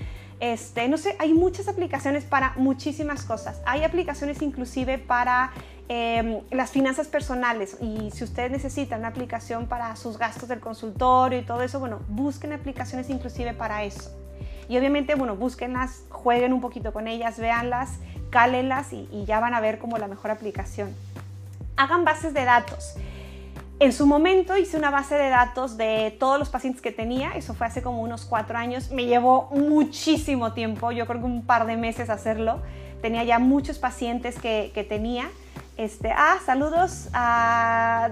Este, 0.42 0.90
no 0.90 0.98
sé, 0.98 1.16
hay 1.20 1.34
muchas 1.34 1.70
aplicaciones 1.70 2.26
para 2.26 2.54
muchísimas 2.58 3.24
cosas. 3.24 3.62
Hay 3.66 3.86
aplicaciones 3.86 4.42
inclusive 4.42 4.98
para 4.98 5.52
em, 5.88 6.42
las 6.52 6.72
finanzas 6.72 7.08
personales 7.08 7.78
y 7.82 8.12
si 8.12 8.26
ustedes 8.26 8.52
necesitan 8.52 9.00
una 9.00 9.08
aplicación 9.08 9.68
para 9.68 9.96
sus 9.96 10.18
gastos 10.18 10.50
del 10.50 10.60
consultorio 10.60 11.40
y 11.40 11.44
todo 11.44 11.62
eso, 11.62 11.80
bueno, 11.80 12.02
busquen 12.10 12.52
aplicaciones 12.52 13.10
inclusive 13.10 13.54
para 13.54 13.86
eso. 13.86 14.12
Y 14.70 14.78
obviamente, 14.78 15.16
bueno, 15.16 15.38
búsquenlas, 15.38 16.04
jueguen 16.10 16.52
un 16.52 16.60
poquito 16.60 16.92
con 16.92 17.08
ellas, 17.08 17.40
véanlas 17.40 18.00
cálenlas 18.30 18.94
y, 18.94 19.26
ya 19.26 19.40
van 19.40 19.54
a 19.54 19.60
ver 19.60 19.80
como 19.80 19.98
la 19.98 20.08
mejor 20.08 20.32
aplicación. 20.32 20.96
Hagan 21.76 22.06
bases 22.06 22.34
de 22.34 22.46
datos. 22.46 22.96
En 23.80 23.94
su 23.94 24.08
momento 24.08 24.58
hice 24.58 24.76
una 24.76 24.90
base 24.90 25.16
de 25.16 25.30
datos 25.30 25.78
de 25.78 26.16
todos 26.20 26.40
los 26.40 26.50
pacientes 26.50 26.82
que 26.82 26.92
tenía, 26.92 27.34
eso 27.34 27.54
fue 27.54 27.68
hace 27.68 27.84
como 27.84 28.02
unos 28.02 28.26
cuatro 28.26 28.58
años, 28.58 28.90
me 28.90 29.06
llevó 29.06 29.50
muchísimo 29.52 30.54
tiempo, 30.54 30.92
yo 30.92 31.06
creo 31.06 31.20
que 31.20 31.28
un 31.28 31.46
par 31.46 31.68
de 31.68 31.78
meses 31.78 32.10
hacerlo, 32.10 32.60
tenía 33.04 33.24
ya 33.24 33.38
muchos 33.38 33.78
pacientes 33.78 34.40
que, 34.40 34.72
que 34.74 34.84
tenía. 34.84 35.30
Este, 35.78 36.12
ah, 36.12 36.38
saludos 36.44 37.10
a 37.14 38.10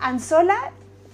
Anzola, 0.00 0.56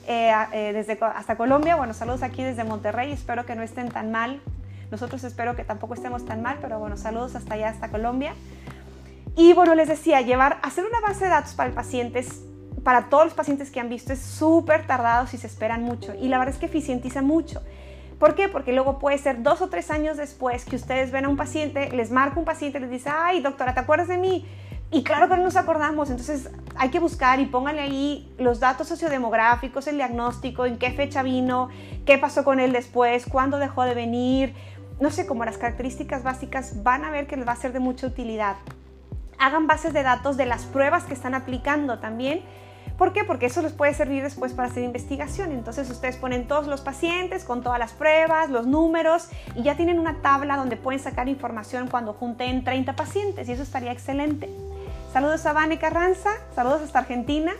eh, 0.06 0.32
eh, 0.54 0.72
desde, 0.72 0.98
hasta 1.02 1.36
Colombia, 1.36 1.76
bueno, 1.76 1.92
saludos 1.92 2.22
aquí 2.22 2.42
desde 2.42 2.64
Monterrey, 2.64 3.12
espero 3.12 3.44
que 3.44 3.54
no 3.54 3.62
estén 3.62 3.90
tan 3.90 4.10
mal 4.10 4.40
nosotros 4.90 5.24
espero 5.24 5.56
que 5.56 5.64
tampoco 5.64 5.94
estemos 5.94 6.24
tan 6.24 6.42
mal, 6.42 6.58
pero 6.60 6.78
bueno, 6.78 6.96
saludos 6.96 7.34
hasta 7.34 7.54
allá, 7.54 7.68
hasta 7.68 7.90
Colombia. 7.90 8.34
Y 9.36 9.52
bueno, 9.52 9.74
les 9.74 9.88
decía, 9.88 10.20
llevar, 10.20 10.58
hacer 10.62 10.84
una 10.84 11.00
base 11.00 11.24
de 11.24 11.30
datos 11.30 11.54
para 11.54 11.68
el 11.68 11.74
paciente, 11.74 12.24
para 12.82 13.08
todos 13.08 13.24
los 13.24 13.34
pacientes 13.34 13.70
que 13.70 13.80
han 13.80 13.88
visto, 13.88 14.12
es 14.12 14.20
súper 14.20 14.86
tardado 14.86 15.26
si 15.26 15.36
se 15.36 15.46
esperan 15.46 15.82
mucho. 15.82 16.14
Y 16.14 16.28
la 16.28 16.38
verdad 16.38 16.54
es 16.54 16.60
que 16.60 16.66
eficientiza 16.66 17.22
mucho. 17.22 17.62
¿Por 18.18 18.34
qué? 18.34 18.48
Porque 18.48 18.72
luego 18.72 18.98
puede 18.98 19.16
ser 19.18 19.42
dos 19.42 19.62
o 19.62 19.68
tres 19.68 19.90
años 19.90 20.16
después 20.16 20.64
que 20.64 20.74
ustedes 20.74 21.12
ven 21.12 21.26
a 21.26 21.28
un 21.28 21.36
paciente, 21.36 21.90
les 21.90 22.10
marca 22.10 22.38
un 22.38 22.44
paciente, 22.44 22.80
les 22.80 22.90
dice, 22.90 23.10
ay, 23.10 23.40
doctora, 23.40 23.74
¿te 23.74 23.80
acuerdas 23.80 24.08
de 24.08 24.18
mí? 24.18 24.44
Y 24.90 25.04
claro 25.04 25.28
que 25.28 25.36
no 25.36 25.42
nos 25.42 25.56
acordamos, 25.56 26.08
entonces 26.08 26.50
hay 26.74 26.88
que 26.88 26.98
buscar 26.98 27.40
y 27.40 27.46
pónganle 27.46 27.82
ahí 27.82 28.34
los 28.38 28.58
datos 28.58 28.88
sociodemográficos, 28.88 29.86
el 29.86 29.96
diagnóstico, 29.96 30.64
en 30.64 30.78
qué 30.78 30.90
fecha 30.92 31.22
vino, 31.22 31.68
qué 32.06 32.16
pasó 32.16 32.42
con 32.42 32.58
él 32.58 32.72
después, 32.72 33.26
cuándo 33.26 33.58
dejó 33.58 33.84
de 33.84 33.94
venir, 33.94 34.54
no 35.00 35.10
sé, 35.10 35.26
como 35.26 35.44
las 35.44 35.58
características 35.58 36.22
básicas, 36.22 36.82
van 36.82 37.04
a 37.04 37.10
ver 37.10 37.26
que 37.26 37.36
les 37.36 37.46
va 37.46 37.52
a 37.52 37.56
ser 37.56 37.72
de 37.72 37.80
mucha 37.80 38.06
utilidad. 38.06 38.56
Hagan 39.38 39.66
bases 39.66 39.92
de 39.92 40.02
datos 40.02 40.36
de 40.36 40.46
las 40.46 40.64
pruebas 40.64 41.04
que 41.04 41.14
están 41.14 41.34
aplicando 41.34 41.98
también. 41.98 42.42
¿Por 42.96 43.12
qué? 43.12 43.22
Porque 43.22 43.46
eso 43.46 43.62
les 43.62 43.72
puede 43.72 43.94
servir 43.94 44.24
después 44.24 44.52
para 44.54 44.66
hacer 44.66 44.82
investigación. 44.82 45.52
Entonces 45.52 45.88
ustedes 45.88 46.16
ponen 46.16 46.48
todos 46.48 46.66
los 46.66 46.80
pacientes 46.80 47.44
con 47.44 47.62
todas 47.62 47.78
las 47.78 47.92
pruebas, 47.92 48.50
los 48.50 48.66
números 48.66 49.28
y 49.54 49.62
ya 49.62 49.76
tienen 49.76 50.00
una 50.00 50.20
tabla 50.20 50.56
donde 50.56 50.76
pueden 50.76 51.00
sacar 51.00 51.28
información 51.28 51.86
cuando 51.86 52.12
junten 52.12 52.64
30 52.64 52.96
pacientes 52.96 53.48
y 53.48 53.52
eso 53.52 53.62
estaría 53.62 53.92
excelente. 53.92 54.50
Saludos 55.12 55.46
a 55.46 55.52
Vane 55.52 55.78
Carranza, 55.78 56.30
saludos 56.56 56.82
hasta 56.82 56.98
Argentina. 56.98 57.52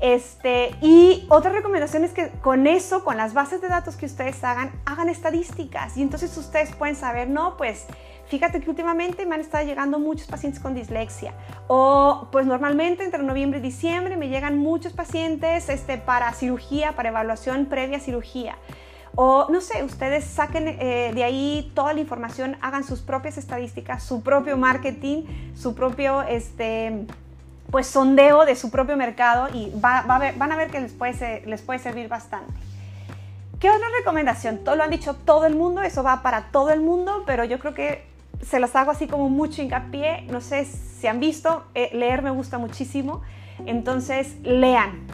Este, 0.00 0.70
y 0.80 1.26
otra 1.28 1.52
recomendación 1.52 2.04
es 2.04 2.12
que 2.12 2.30
con 2.40 2.66
eso, 2.66 3.04
con 3.04 3.18
las 3.18 3.34
bases 3.34 3.60
de 3.60 3.68
datos 3.68 3.96
que 3.96 4.06
ustedes 4.06 4.42
hagan, 4.42 4.72
hagan 4.86 5.10
estadísticas 5.10 5.96
y 5.98 6.02
entonces 6.02 6.34
ustedes 6.38 6.74
pueden 6.74 6.96
saber, 6.96 7.28
no, 7.28 7.58
pues 7.58 7.84
fíjate 8.28 8.60
que 8.60 8.70
últimamente 8.70 9.26
me 9.26 9.34
han 9.34 9.42
estado 9.42 9.66
llegando 9.66 9.98
muchos 9.98 10.26
pacientes 10.26 10.58
con 10.58 10.74
dislexia 10.74 11.34
o 11.68 12.28
pues 12.32 12.46
normalmente 12.46 13.04
entre 13.04 13.22
noviembre 13.22 13.58
y 13.58 13.62
diciembre 13.62 14.16
me 14.16 14.30
llegan 14.30 14.56
muchos 14.56 14.94
pacientes 14.94 15.68
este, 15.68 15.98
para 15.98 16.32
cirugía, 16.32 16.92
para 16.96 17.10
evaluación 17.10 17.66
previa 17.66 17.98
a 17.98 18.00
cirugía. 18.00 18.56
O 19.16 19.48
no 19.50 19.60
sé, 19.60 19.82
ustedes 19.82 20.24
saquen 20.24 20.68
eh, 20.68 21.10
de 21.12 21.24
ahí 21.24 21.72
toda 21.74 21.92
la 21.92 22.00
información, 22.00 22.56
hagan 22.62 22.84
sus 22.84 23.00
propias 23.00 23.36
estadísticas, 23.36 24.04
su 24.04 24.22
propio 24.22 24.56
marketing, 24.56 25.24
su 25.54 25.74
propio 25.74 26.22
este, 26.22 27.06
pues 27.70 27.86
sondeo 27.86 28.44
de 28.44 28.56
su 28.56 28.70
propio 28.70 28.96
mercado 28.96 29.48
y 29.54 29.70
van 29.74 30.10
a 30.52 30.56
ver 30.56 30.70
que 30.70 30.80
les 30.80 30.92
puede, 30.92 31.42
les 31.46 31.62
puede 31.62 31.78
servir 31.78 32.08
bastante. 32.08 32.52
¿Qué 33.60 33.70
otra 33.70 33.88
recomendación? 33.98 34.64
Todo 34.64 34.76
lo 34.76 34.84
han 34.84 34.90
dicho 34.90 35.14
todo 35.14 35.44
el 35.44 35.54
mundo, 35.54 35.82
eso 35.82 36.02
va 36.02 36.22
para 36.22 36.50
todo 36.50 36.70
el 36.70 36.80
mundo, 36.80 37.24
pero 37.26 37.44
yo 37.44 37.58
creo 37.58 37.74
que 37.74 38.06
se 38.42 38.58
las 38.58 38.74
hago 38.74 38.90
así 38.90 39.06
como 39.06 39.28
mucho 39.28 39.60
hincapié. 39.60 40.22
No 40.30 40.40
sé 40.40 40.64
si 40.64 41.06
han 41.06 41.20
visto, 41.20 41.64
eh, 41.74 41.90
leer 41.92 42.22
me 42.22 42.30
gusta 42.30 42.56
muchísimo, 42.56 43.20
entonces 43.66 44.36
lean. 44.42 45.06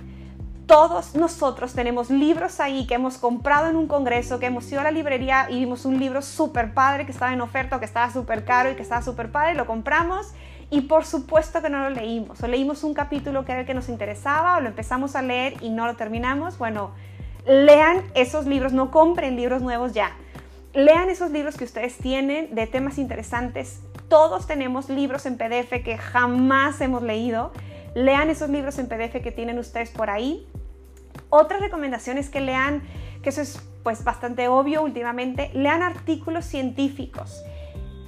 Todos 0.66 1.16
nosotros 1.16 1.74
tenemos 1.74 2.08
libros 2.08 2.60
ahí 2.60 2.86
que 2.86 2.94
hemos 2.94 3.18
comprado 3.18 3.68
en 3.68 3.74
un 3.74 3.88
congreso, 3.88 4.38
que 4.38 4.46
hemos 4.46 4.70
ido 4.70 4.80
a 4.80 4.84
la 4.84 4.92
librería 4.92 5.48
y 5.50 5.60
vimos 5.60 5.84
un 5.84 5.98
libro 5.98 6.22
súper 6.22 6.72
padre 6.72 7.04
que 7.04 7.12
estaba 7.12 7.32
en 7.32 7.40
oferta 7.40 7.80
que 7.80 7.84
estaba 7.84 8.12
súper 8.12 8.44
caro 8.44 8.70
y 8.70 8.76
que 8.76 8.82
estaba 8.82 9.02
súper 9.02 9.30
padre, 9.32 9.54
lo 9.54 9.66
compramos 9.66 10.34
y 10.70 10.82
por 10.82 11.04
supuesto 11.04 11.62
que 11.62 11.70
no 11.70 11.78
lo 11.78 11.90
leímos, 11.90 12.42
o 12.42 12.48
leímos 12.48 12.82
un 12.82 12.94
capítulo 12.94 13.44
que 13.44 13.52
era 13.52 13.60
el 13.60 13.66
que 13.66 13.74
nos 13.74 13.88
interesaba, 13.88 14.56
o 14.56 14.60
lo 14.60 14.68
empezamos 14.68 15.14
a 15.14 15.22
leer 15.22 15.54
y 15.60 15.70
no 15.70 15.86
lo 15.86 15.94
terminamos. 15.94 16.58
Bueno, 16.58 16.90
lean 17.46 18.02
esos 18.14 18.46
libros, 18.46 18.72
no 18.72 18.90
compren 18.90 19.36
libros 19.36 19.62
nuevos 19.62 19.92
ya. 19.92 20.16
Lean 20.74 21.08
esos 21.08 21.30
libros 21.30 21.56
que 21.56 21.64
ustedes 21.64 21.96
tienen 21.96 22.54
de 22.54 22.66
temas 22.66 22.98
interesantes. 22.98 23.80
Todos 24.08 24.46
tenemos 24.46 24.88
libros 24.88 25.24
en 25.24 25.38
PDF 25.38 25.82
que 25.84 25.96
jamás 25.98 26.80
hemos 26.80 27.02
leído. 27.02 27.52
Lean 27.94 28.28
esos 28.28 28.50
libros 28.50 28.78
en 28.78 28.88
PDF 28.88 29.22
que 29.22 29.32
tienen 29.32 29.58
ustedes 29.58 29.90
por 29.90 30.10
ahí. 30.10 30.46
Otra 31.30 31.58
recomendación 31.58 32.18
es 32.18 32.28
que 32.28 32.40
lean, 32.40 32.82
que 33.22 33.30
eso 33.30 33.40
es 33.40 33.60
pues 33.82 34.02
bastante 34.02 34.48
obvio 34.48 34.82
últimamente, 34.82 35.50
lean 35.54 35.80
artículos 35.80 36.44
científicos 36.44 37.40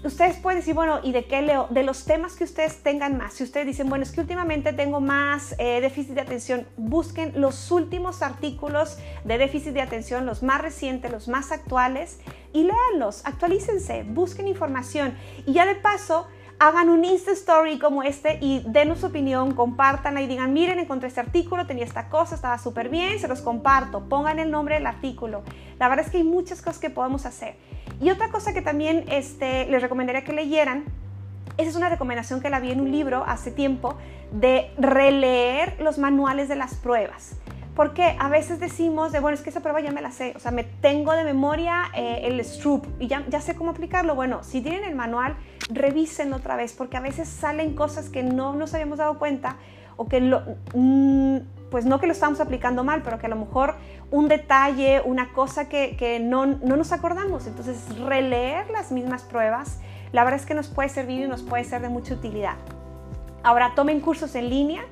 ustedes 0.08 0.36
pueden 0.38 0.60
decir, 0.60 0.74
bueno, 0.74 1.00
¿y 1.02 1.12
de 1.12 1.24
qué 1.26 1.40
leo? 1.42 1.68
De 1.70 1.82
los 1.82 2.04
temas 2.04 2.34
que 2.34 2.44
ustedes 2.44 2.82
tengan 2.82 3.16
más. 3.16 3.34
Si 3.34 3.44
ustedes 3.44 3.66
dicen, 3.66 3.88
bueno, 3.88 4.02
es 4.02 4.10
que 4.10 4.20
últimamente 4.20 4.72
tengo 4.72 5.00
más 5.00 5.54
eh, 5.58 5.80
déficit 5.80 6.14
de 6.14 6.20
atención, 6.20 6.66
busquen 6.76 7.40
los 7.40 7.70
últimos 7.70 8.22
artículos 8.22 8.98
de 9.24 9.38
déficit 9.38 9.72
de 9.72 9.82
atención, 9.82 10.26
los 10.26 10.42
más 10.42 10.60
recientes, 10.60 11.12
los 11.12 11.28
más 11.28 11.52
actuales, 11.52 12.18
y 12.52 12.64
léanlos, 12.64 13.24
actualícense, 13.24 14.04
busquen 14.04 14.48
información. 14.48 15.14
Y 15.46 15.52
ya 15.52 15.66
de 15.66 15.74
paso, 15.74 16.26
hagan 16.58 16.88
un 16.88 17.04
Insta 17.04 17.32
Story 17.32 17.78
como 17.78 18.02
este 18.02 18.38
y 18.40 18.62
denos 18.66 19.00
su 19.00 19.06
opinión, 19.06 19.54
compártanla 19.54 20.22
y 20.22 20.26
digan, 20.26 20.52
miren, 20.52 20.78
encontré 20.78 21.08
este 21.08 21.20
artículo, 21.20 21.66
tenía 21.66 21.84
esta 21.84 22.08
cosa, 22.08 22.34
estaba 22.34 22.58
súper 22.58 22.88
bien, 22.88 23.18
se 23.20 23.28
los 23.28 23.42
comparto, 23.42 24.08
pongan 24.08 24.38
el 24.38 24.50
nombre 24.50 24.74
del 24.74 24.86
artículo. 24.86 25.42
La 25.78 25.88
verdad 25.88 26.06
es 26.06 26.10
que 26.10 26.18
hay 26.18 26.24
muchas 26.24 26.60
cosas 26.60 26.80
que 26.80 26.90
podemos 26.90 27.26
hacer. 27.26 27.56
Y 28.00 28.10
otra 28.10 28.28
cosa 28.30 28.52
que 28.52 28.62
también 28.62 29.04
este, 29.10 29.66
les 29.66 29.82
recomendaría 29.82 30.22
que 30.24 30.32
leyeran, 30.32 30.84
esa 31.56 31.70
es 31.70 31.76
una 31.76 31.88
recomendación 31.88 32.40
que 32.40 32.50
la 32.50 32.60
vi 32.60 32.70
en 32.70 32.80
un 32.80 32.92
libro 32.92 33.24
hace 33.26 33.50
tiempo, 33.50 33.96
de 34.30 34.70
releer 34.78 35.76
los 35.80 35.98
manuales 35.98 36.48
de 36.48 36.56
las 36.56 36.74
pruebas. 36.74 37.36
Porque 37.74 38.16
a 38.18 38.28
veces 38.28 38.60
decimos 38.60 39.12
de, 39.12 39.20
bueno, 39.20 39.36
es 39.36 39.42
que 39.42 39.50
esa 39.50 39.60
prueba 39.60 39.80
ya 39.80 39.92
me 39.92 40.02
la 40.02 40.10
sé, 40.10 40.32
o 40.36 40.40
sea, 40.40 40.50
me 40.50 40.64
tengo 40.64 41.12
de 41.12 41.24
memoria 41.24 41.84
eh, 41.94 42.22
el 42.24 42.44
Stroop 42.44 42.84
y 42.98 43.06
ya, 43.06 43.24
ya 43.28 43.40
sé 43.40 43.54
cómo 43.54 43.70
aplicarlo. 43.70 44.14
Bueno, 44.16 44.42
si 44.42 44.60
tienen 44.60 44.84
el 44.84 44.96
manual, 44.96 45.36
revisen 45.70 46.32
otra 46.32 46.56
vez, 46.56 46.72
porque 46.72 46.96
a 46.96 47.00
veces 47.00 47.28
salen 47.28 47.74
cosas 47.74 48.08
que 48.08 48.22
no 48.22 48.54
nos 48.54 48.74
habíamos 48.74 48.98
dado 48.98 49.18
cuenta 49.18 49.56
o 49.96 50.08
que 50.08 50.20
lo, 50.20 50.42
mm, 50.74 51.38
pues 51.70 51.84
no 51.84 52.00
que 52.00 52.06
lo 52.06 52.12
estamos 52.12 52.40
aplicando 52.40 52.84
mal, 52.84 53.02
pero 53.02 53.18
que 53.18 53.26
a 53.26 53.28
lo 53.28 53.36
mejor 53.36 53.76
un 54.10 54.28
detalle, 54.28 55.02
una 55.04 55.32
cosa 55.32 55.68
que, 55.68 56.18
no, 56.22 56.46
no, 56.46 56.76
nos 56.76 56.92
acordamos. 56.92 57.46
Entonces, 57.46 57.98
releer 57.98 58.70
las 58.70 58.90
mismas 58.90 59.22
pruebas, 59.22 59.78
la 60.12 60.24
verdad 60.24 60.40
es 60.40 60.46
que 60.46 60.54
nos 60.54 60.68
puede 60.68 60.88
servir 60.88 61.20
y 61.22 61.28
nos 61.28 61.42
puede 61.42 61.64
ser 61.64 61.82
de 61.82 61.88
mucha 61.88 62.14
utilidad. 62.14 62.56
Ahora, 63.42 63.72
tomen 63.74 64.00
cursos 64.00 64.34
en 64.34 64.50
línea, 64.50 64.82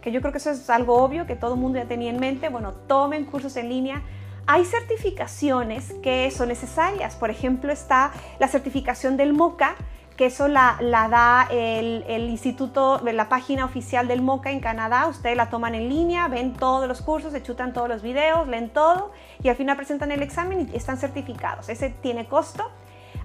que 0.00 0.12
yo 0.12 0.20
creo 0.20 0.32
que 0.32 0.38
eso 0.38 0.50
es 0.50 0.70
algo 0.70 1.02
obvio 1.02 1.26
que 1.26 1.34
todo 1.36 1.54
el 1.54 1.60
mundo 1.60 1.78
ya 1.78 1.86
tenía 1.86 2.10
en 2.10 2.20
mente. 2.20 2.48
Bueno, 2.48 2.72
tomen 2.72 3.24
cursos 3.24 3.56
en 3.56 3.68
línea. 3.68 4.02
Hay 4.46 4.64
certificaciones 4.64 5.92
que 6.02 6.30
son 6.30 6.48
necesarias. 6.48 7.16
Por 7.16 7.30
ejemplo, 7.30 7.72
está 7.72 8.12
la 8.38 8.46
certificación 8.46 9.16
del 9.16 9.32
MOCA, 9.32 9.74
que 10.16 10.26
eso 10.26 10.48
la, 10.48 10.78
da 10.80 11.46
el, 11.50 12.04
el, 12.08 12.30
instituto, 12.30 13.00
la 13.04 13.28
página 13.28 13.64
oficial 13.64 14.08
del 14.08 14.22
MOCA 14.22 14.50
en 14.50 14.60
Canadá. 14.60 15.06
Ustedes 15.08 15.36
la 15.36 15.50
toman 15.50 15.74
en 15.74 15.88
línea, 15.88 16.28
ven 16.28 16.54
todos 16.54 16.88
los 16.88 17.02
cursos, 17.02 17.32
se 17.32 17.42
chutan 17.42 17.72
todos 17.72 17.88
los 17.88 18.02
videos, 18.02 18.48
leen 18.48 18.70
todo 18.70 19.12
y 19.42 19.48
al 19.48 19.56
final 19.56 19.76
presentan 19.76 20.12
el 20.12 20.22
examen 20.22 20.70
y 20.72 20.76
están 20.76 20.96
certificados. 20.96 21.68
Ese 21.68 21.90
tiene 21.90 22.26
costo. 22.26 22.70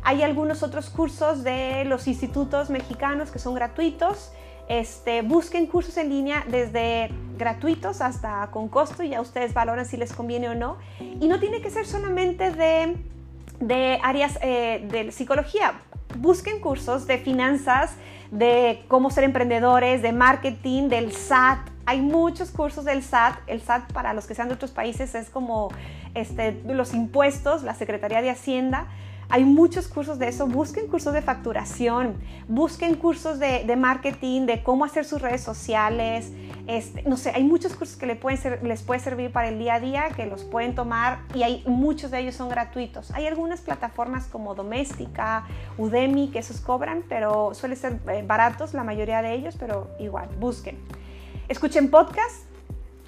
Hay 0.03 0.21
algunos 0.23 0.63
otros 0.63 0.89
cursos 0.89 1.43
de 1.43 1.85
los 1.85 2.07
institutos 2.07 2.69
mexicanos 2.69 3.31
que 3.31 3.39
son 3.39 3.53
gratuitos. 3.53 4.33
Este, 4.67 5.21
busquen 5.21 5.67
cursos 5.67 5.97
en 5.97 6.09
línea 6.09 6.45
desde 6.47 7.09
gratuitos 7.37 8.01
hasta 8.01 8.47
con 8.51 8.67
costo 8.67 9.03
y 9.03 9.09
ya 9.09 9.21
ustedes 9.21 9.53
valoran 9.53 9.85
si 9.85 9.97
les 9.97 10.13
conviene 10.13 10.49
o 10.49 10.55
no. 10.55 10.77
Y 10.99 11.27
no 11.27 11.39
tiene 11.39 11.61
que 11.61 11.69
ser 11.69 11.85
solamente 11.85 12.51
de, 12.51 12.97
de 13.61 13.99
áreas 14.03 14.37
eh, 14.41 14.85
de 14.91 15.11
psicología 15.11 15.73
busquen 16.17 16.59
cursos 16.59 17.07
de 17.07 17.17
finanzas, 17.17 17.95
de 18.31 18.83
cómo 18.87 19.09
ser 19.09 19.23
emprendedores, 19.23 20.01
de 20.01 20.11
marketing, 20.11 20.89
del 20.89 21.11
SAT. 21.11 21.59
Hay 21.85 22.01
muchos 22.01 22.51
cursos 22.51 22.85
del 22.85 23.03
SAT. 23.03 23.39
El 23.47 23.61
SAT, 23.61 23.91
para 23.91 24.13
los 24.13 24.25
que 24.25 24.35
sean 24.35 24.47
de 24.47 24.55
otros 24.55 24.71
países, 24.71 25.15
es 25.15 25.29
como 25.29 25.69
este, 26.13 26.61
los 26.65 26.93
impuestos, 26.93 27.63
la 27.63 27.73
Secretaría 27.73 28.21
de 28.21 28.29
Hacienda. 28.29 28.87
Hay 29.33 29.45
muchos 29.45 29.87
cursos 29.87 30.19
de 30.19 30.27
eso. 30.27 30.45
Busquen 30.45 30.87
cursos 30.87 31.13
de 31.13 31.21
facturación, 31.21 32.17
busquen 32.49 32.95
cursos 32.95 33.39
de, 33.39 33.75
marketing, 33.77 34.45
de 34.45 34.61
cómo 34.61 34.83
hacer 34.83 35.05
sus 35.05 35.21
redes 35.21 35.41
sociales. 35.41 36.33
Este, 36.67 37.03
no 37.03 37.15
sé, 37.15 37.31
hay 37.33 37.45
muchos 37.45 37.73
cursos 37.73 37.95
que 37.95 38.05
les 38.05 38.17
pueden, 38.17 38.59
puede 38.85 38.99
servir 38.99 39.31
para 39.31 39.47
el 39.47 39.57
día 39.57 39.75
a 39.75 39.79
día, 39.79 40.09
que 40.13 40.25
los 40.25 40.43
pueden 40.43 40.75
tomar 40.75 41.19
y 41.33 41.43
hay, 41.43 41.63
muchos 41.65 42.11
de 42.11 42.19
ellos 42.19 42.35
son 42.35 42.49
gratuitos. 42.49 43.11
Hay 43.11 43.25
algunas 43.25 43.61
plataformas 43.61 44.27
como 44.27 44.53
Doméstica, 44.53 45.47
Udemy, 45.77 46.27
que 46.29 46.39
esos 46.39 46.59
cobran, 46.59 47.05
pero 47.07 47.53
suelen 47.53 47.77
ser 47.77 47.99
eh, 48.09 48.25
baratos 48.27 48.73
la 48.73 48.83
mayoría 48.83 49.21
de 49.21 49.33
ellos, 49.33 49.55
pero 49.57 49.91
igual, 49.97 50.27
busquen. 50.41 50.77
Escuchen 51.47 51.89
podcasts 51.89 52.50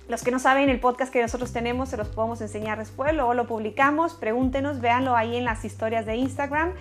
los 0.07 0.23
que 0.23 0.31
no 0.31 0.39
saben 0.39 0.69
el 0.69 0.79
podcast 0.79 1.11
que 1.11 1.21
nosotros 1.21 1.53
tenemos, 1.53 1.89
se 1.89 1.97
los 1.97 2.09
podemos 2.09 2.41
enseñar 2.41 2.77
después, 2.77 3.13
luego 3.13 3.33
lo 3.33 3.47
publicamos, 3.47 4.13
pregúntenos, 4.13 4.81
véanlo 4.81 5.15
ahí 5.15 5.37
en 5.37 5.45
las 5.45 5.63
historias 5.63 6.05
de 6.05 6.17
Instagram. 6.17 6.73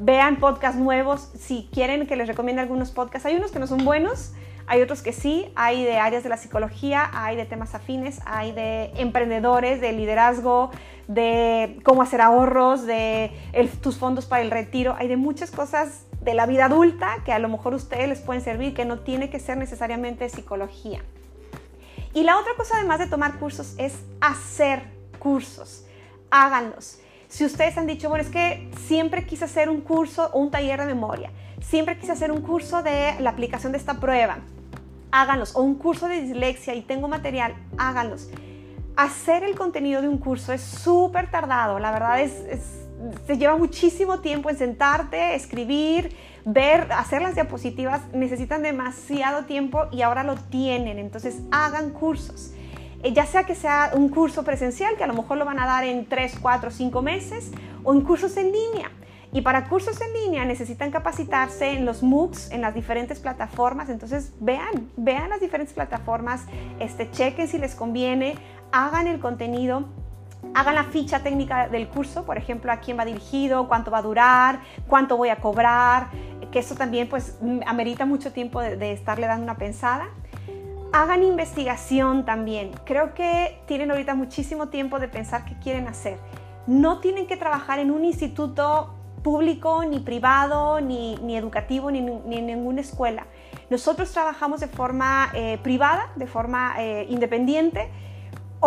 Vean 0.00 0.36
podcasts 0.36 0.78
nuevos, 0.78 1.30
si 1.38 1.68
quieren 1.72 2.06
que 2.06 2.16
les 2.16 2.26
recomiende 2.26 2.62
algunos 2.62 2.90
podcasts. 2.90 3.26
Hay 3.26 3.36
unos 3.36 3.52
que 3.52 3.58
no 3.58 3.66
son 3.66 3.84
buenos, 3.84 4.32
hay 4.66 4.82
otros 4.82 5.02
que 5.02 5.12
sí, 5.12 5.52
hay 5.56 5.84
de 5.84 5.98
áreas 5.98 6.22
de 6.22 6.28
la 6.28 6.36
psicología, 6.36 7.10
hay 7.12 7.36
de 7.36 7.44
temas 7.44 7.74
afines, 7.74 8.20
hay 8.24 8.52
de 8.52 8.92
emprendedores, 8.96 9.80
de 9.80 9.92
liderazgo, 9.92 10.70
de 11.06 11.78
cómo 11.84 12.02
hacer 12.02 12.20
ahorros, 12.20 12.86
de 12.86 13.32
tus 13.82 13.98
fondos 13.98 14.26
para 14.26 14.42
el 14.42 14.50
retiro, 14.50 14.94
hay 14.98 15.08
de 15.08 15.16
muchas 15.16 15.50
cosas 15.50 16.06
de 16.22 16.34
la 16.34 16.46
vida 16.46 16.66
adulta 16.66 17.18
que 17.24 17.32
a 17.32 17.38
lo 17.38 17.48
mejor 17.48 17.74
ustedes 17.74 18.08
les 18.08 18.20
pueden 18.20 18.42
servir, 18.42 18.74
que 18.74 18.84
no 18.84 19.00
tiene 19.00 19.28
que 19.28 19.38
ser 19.38 19.58
necesariamente 19.58 20.28
psicología. 20.28 21.02
Y 22.14 22.22
la 22.22 22.38
otra 22.38 22.52
cosa 22.56 22.76
además 22.76 23.00
de 23.00 23.08
tomar 23.08 23.38
cursos 23.38 23.74
es 23.76 23.94
hacer 24.20 24.84
cursos. 25.18 25.84
Háganlos. 26.30 26.98
Si 27.28 27.44
ustedes 27.44 27.76
han 27.76 27.88
dicho, 27.88 28.08
bueno, 28.08 28.22
es 28.22 28.30
que 28.30 28.70
siempre 28.86 29.26
quise 29.26 29.44
hacer 29.44 29.68
un 29.68 29.80
curso 29.80 30.30
o 30.32 30.38
un 30.38 30.52
taller 30.52 30.78
de 30.78 30.86
memoria, 30.86 31.32
siempre 31.60 31.98
quise 31.98 32.12
hacer 32.12 32.30
un 32.30 32.42
curso 32.42 32.84
de 32.84 33.16
la 33.18 33.30
aplicación 33.30 33.72
de 33.72 33.78
esta 33.78 33.94
prueba, 33.94 34.38
háganlos. 35.10 35.56
O 35.56 35.62
un 35.62 35.74
curso 35.74 36.06
de 36.06 36.20
dislexia 36.20 36.74
y 36.74 36.82
tengo 36.82 37.08
material, 37.08 37.54
háganlos. 37.76 38.28
Hacer 38.94 39.42
el 39.42 39.56
contenido 39.56 40.00
de 40.00 40.08
un 40.08 40.18
curso 40.18 40.52
es 40.52 40.60
súper 40.60 41.28
tardado, 41.32 41.80
la 41.80 41.90
verdad 41.90 42.20
es, 42.20 42.32
se 43.26 43.36
lleva 43.36 43.56
muchísimo 43.56 44.20
tiempo 44.20 44.48
en 44.50 44.56
sentarte, 44.56 45.34
escribir, 45.34 46.14
ver, 46.44 46.92
hacer 46.92 47.22
las 47.22 47.34
diapositivas 47.34 48.02
necesitan 48.12 48.62
demasiado 48.62 49.44
tiempo 49.44 49.86
y 49.90 50.02
ahora 50.02 50.24
lo 50.24 50.36
tienen, 50.36 50.98
entonces 50.98 51.40
hagan 51.50 51.90
cursos. 51.90 52.52
Eh, 53.02 53.12
ya 53.12 53.26
sea 53.26 53.44
que 53.44 53.54
sea 53.54 53.90
un 53.94 54.08
curso 54.08 54.44
presencial, 54.44 54.96
que 54.96 55.04
a 55.04 55.06
lo 55.06 55.14
mejor 55.14 55.36
lo 55.36 55.44
van 55.44 55.58
a 55.58 55.66
dar 55.66 55.84
en 55.84 56.06
3, 56.06 56.38
4, 56.40 56.70
5 56.70 57.02
meses, 57.02 57.50
o 57.82 57.92
en 57.92 58.00
cursos 58.00 58.36
en 58.36 58.52
línea. 58.52 58.90
Y 59.32 59.40
para 59.40 59.68
cursos 59.68 60.00
en 60.00 60.12
línea 60.12 60.44
necesitan 60.44 60.90
capacitarse 60.90 61.72
en 61.72 61.84
los 61.84 62.02
MOOCs, 62.02 62.52
en 62.52 62.60
las 62.60 62.72
diferentes 62.72 63.18
plataformas. 63.18 63.88
Entonces 63.88 64.32
vean, 64.40 64.90
vean 64.96 65.28
las 65.28 65.40
diferentes 65.40 65.74
plataformas, 65.74 66.42
este, 66.78 67.10
chequen 67.10 67.48
si 67.48 67.58
les 67.58 67.74
conviene, 67.74 68.36
hagan 68.70 69.08
el 69.08 69.18
contenido 69.18 69.88
hagan 70.54 70.74
la 70.74 70.84
ficha 70.84 71.20
técnica 71.20 71.68
del 71.68 71.88
curso, 71.88 72.24
por 72.24 72.36
ejemplo, 72.36 72.70
a 72.70 72.76
quién 72.76 72.98
va 72.98 73.04
dirigido, 73.04 73.68
cuánto 73.68 73.90
va 73.90 73.98
a 73.98 74.02
durar, 74.02 74.60
cuánto 74.86 75.16
voy 75.16 75.28
a 75.30 75.36
cobrar, 75.36 76.08
que 76.54 76.60
eso 76.60 76.76
también 76.76 77.08
pues 77.08 77.38
amerita 77.66 78.06
mucho 78.06 78.32
tiempo 78.32 78.60
de, 78.60 78.92
estarle 78.92 79.26
dando 79.26 79.42
una 79.42 79.56
pensada. 79.56 80.06
Hagan 80.92 81.24
investigación 81.24 82.24
también. 82.24 82.70
Creo 82.84 83.12
que 83.14 83.60
tienen 83.66 83.90
ahorita 83.90 84.14
muchísimo 84.14 84.68
tiempo 84.68 85.00
de 85.00 85.08
pensar 85.08 85.44
qué 85.44 85.58
quieren 85.58 85.88
hacer. 85.88 86.18
No 86.68 87.00
tienen 87.00 87.26
que 87.26 87.36
trabajar 87.36 87.80
en 87.80 87.90
un 87.90 88.04
instituto 88.04 88.94
público, 89.24 89.84
ni 89.84 89.98
privado, 89.98 90.80
ni, 90.80 91.36
educativo, 91.36 91.90
ni, 91.90 92.00
ni, 92.00 92.36
en 92.36 92.46
ninguna 92.46 92.82
escuela. 92.82 93.26
Nosotros 93.68 94.12
trabajamos 94.12 94.60
de 94.60 94.68
forma 94.68 95.30
eh, 95.34 95.58
privada, 95.60 96.12
de 96.14 96.28
forma 96.28 96.76
eh, 96.78 97.06
independiente. 97.08 97.90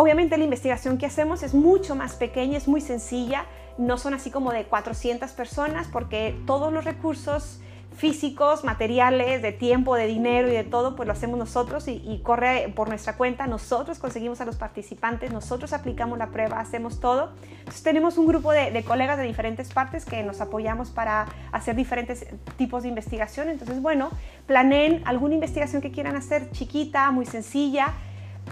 Obviamente 0.00 0.38
la 0.38 0.44
investigación 0.44 0.96
que 0.96 1.06
hacemos 1.06 1.42
es 1.42 1.54
mucho 1.54 1.96
más 1.96 2.14
pequeña, 2.14 2.56
es 2.56 2.68
muy 2.68 2.80
sencilla, 2.80 3.46
no 3.78 3.98
son 3.98 4.14
así 4.14 4.30
como 4.30 4.52
de 4.52 4.64
400 4.64 5.32
personas 5.32 5.88
porque 5.88 6.40
todos 6.46 6.72
los 6.72 6.84
recursos 6.84 7.58
físicos, 7.96 8.62
materiales, 8.62 9.42
de 9.42 9.50
tiempo, 9.50 9.96
de 9.96 10.06
dinero 10.06 10.46
y 10.46 10.52
de 10.52 10.62
todo, 10.62 10.94
pues 10.94 11.08
lo 11.08 11.12
hacemos 11.12 11.36
nosotros 11.36 11.88
y, 11.88 12.20
corre 12.22 12.72
por 12.76 12.88
nuestra 12.88 13.16
cuenta. 13.16 13.48
Nosotros 13.48 13.98
conseguimos 13.98 14.40
a 14.40 14.44
los 14.44 14.54
participantes, 14.54 15.32
nosotros 15.32 15.72
aplicamos 15.72 16.16
la 16.16 16.28
prueba, 16.28 16.60
hacemos 16.60 17.00
todo. 17.00 17.32
Entonces 17.58 17.82
tenemos 17.82 18.18
un 18.18 18.28
grupo 18.28 18.52
de, 18.52 18.84
colegas 18.84 19.18
de 19.18 19.24
diferentes 19.24 19.72
partes 19.72 20.04
que 20.04 20.22
nos 20.22 20.40
apoyamos 20.40 20.90
para 20.90 21.26
hacer 21.50 21.74
diferentes 21.74 22.24
tipos 22.56 22.84
de 22.84 22.90
investigación. 22.90 23.48
Entonces, 23.48 23.82
bueno, 23.82 24.10
planeen 24.46 25.02
alguna 25.06 25.34
investigación 25.34 25.82
que 25.82 25.90
quieran 25.90 26.14
hacer 26.14 26.52
chiquita, 26.52 27.10
muy 27.10 27.26
sencilla. 27.26 27.94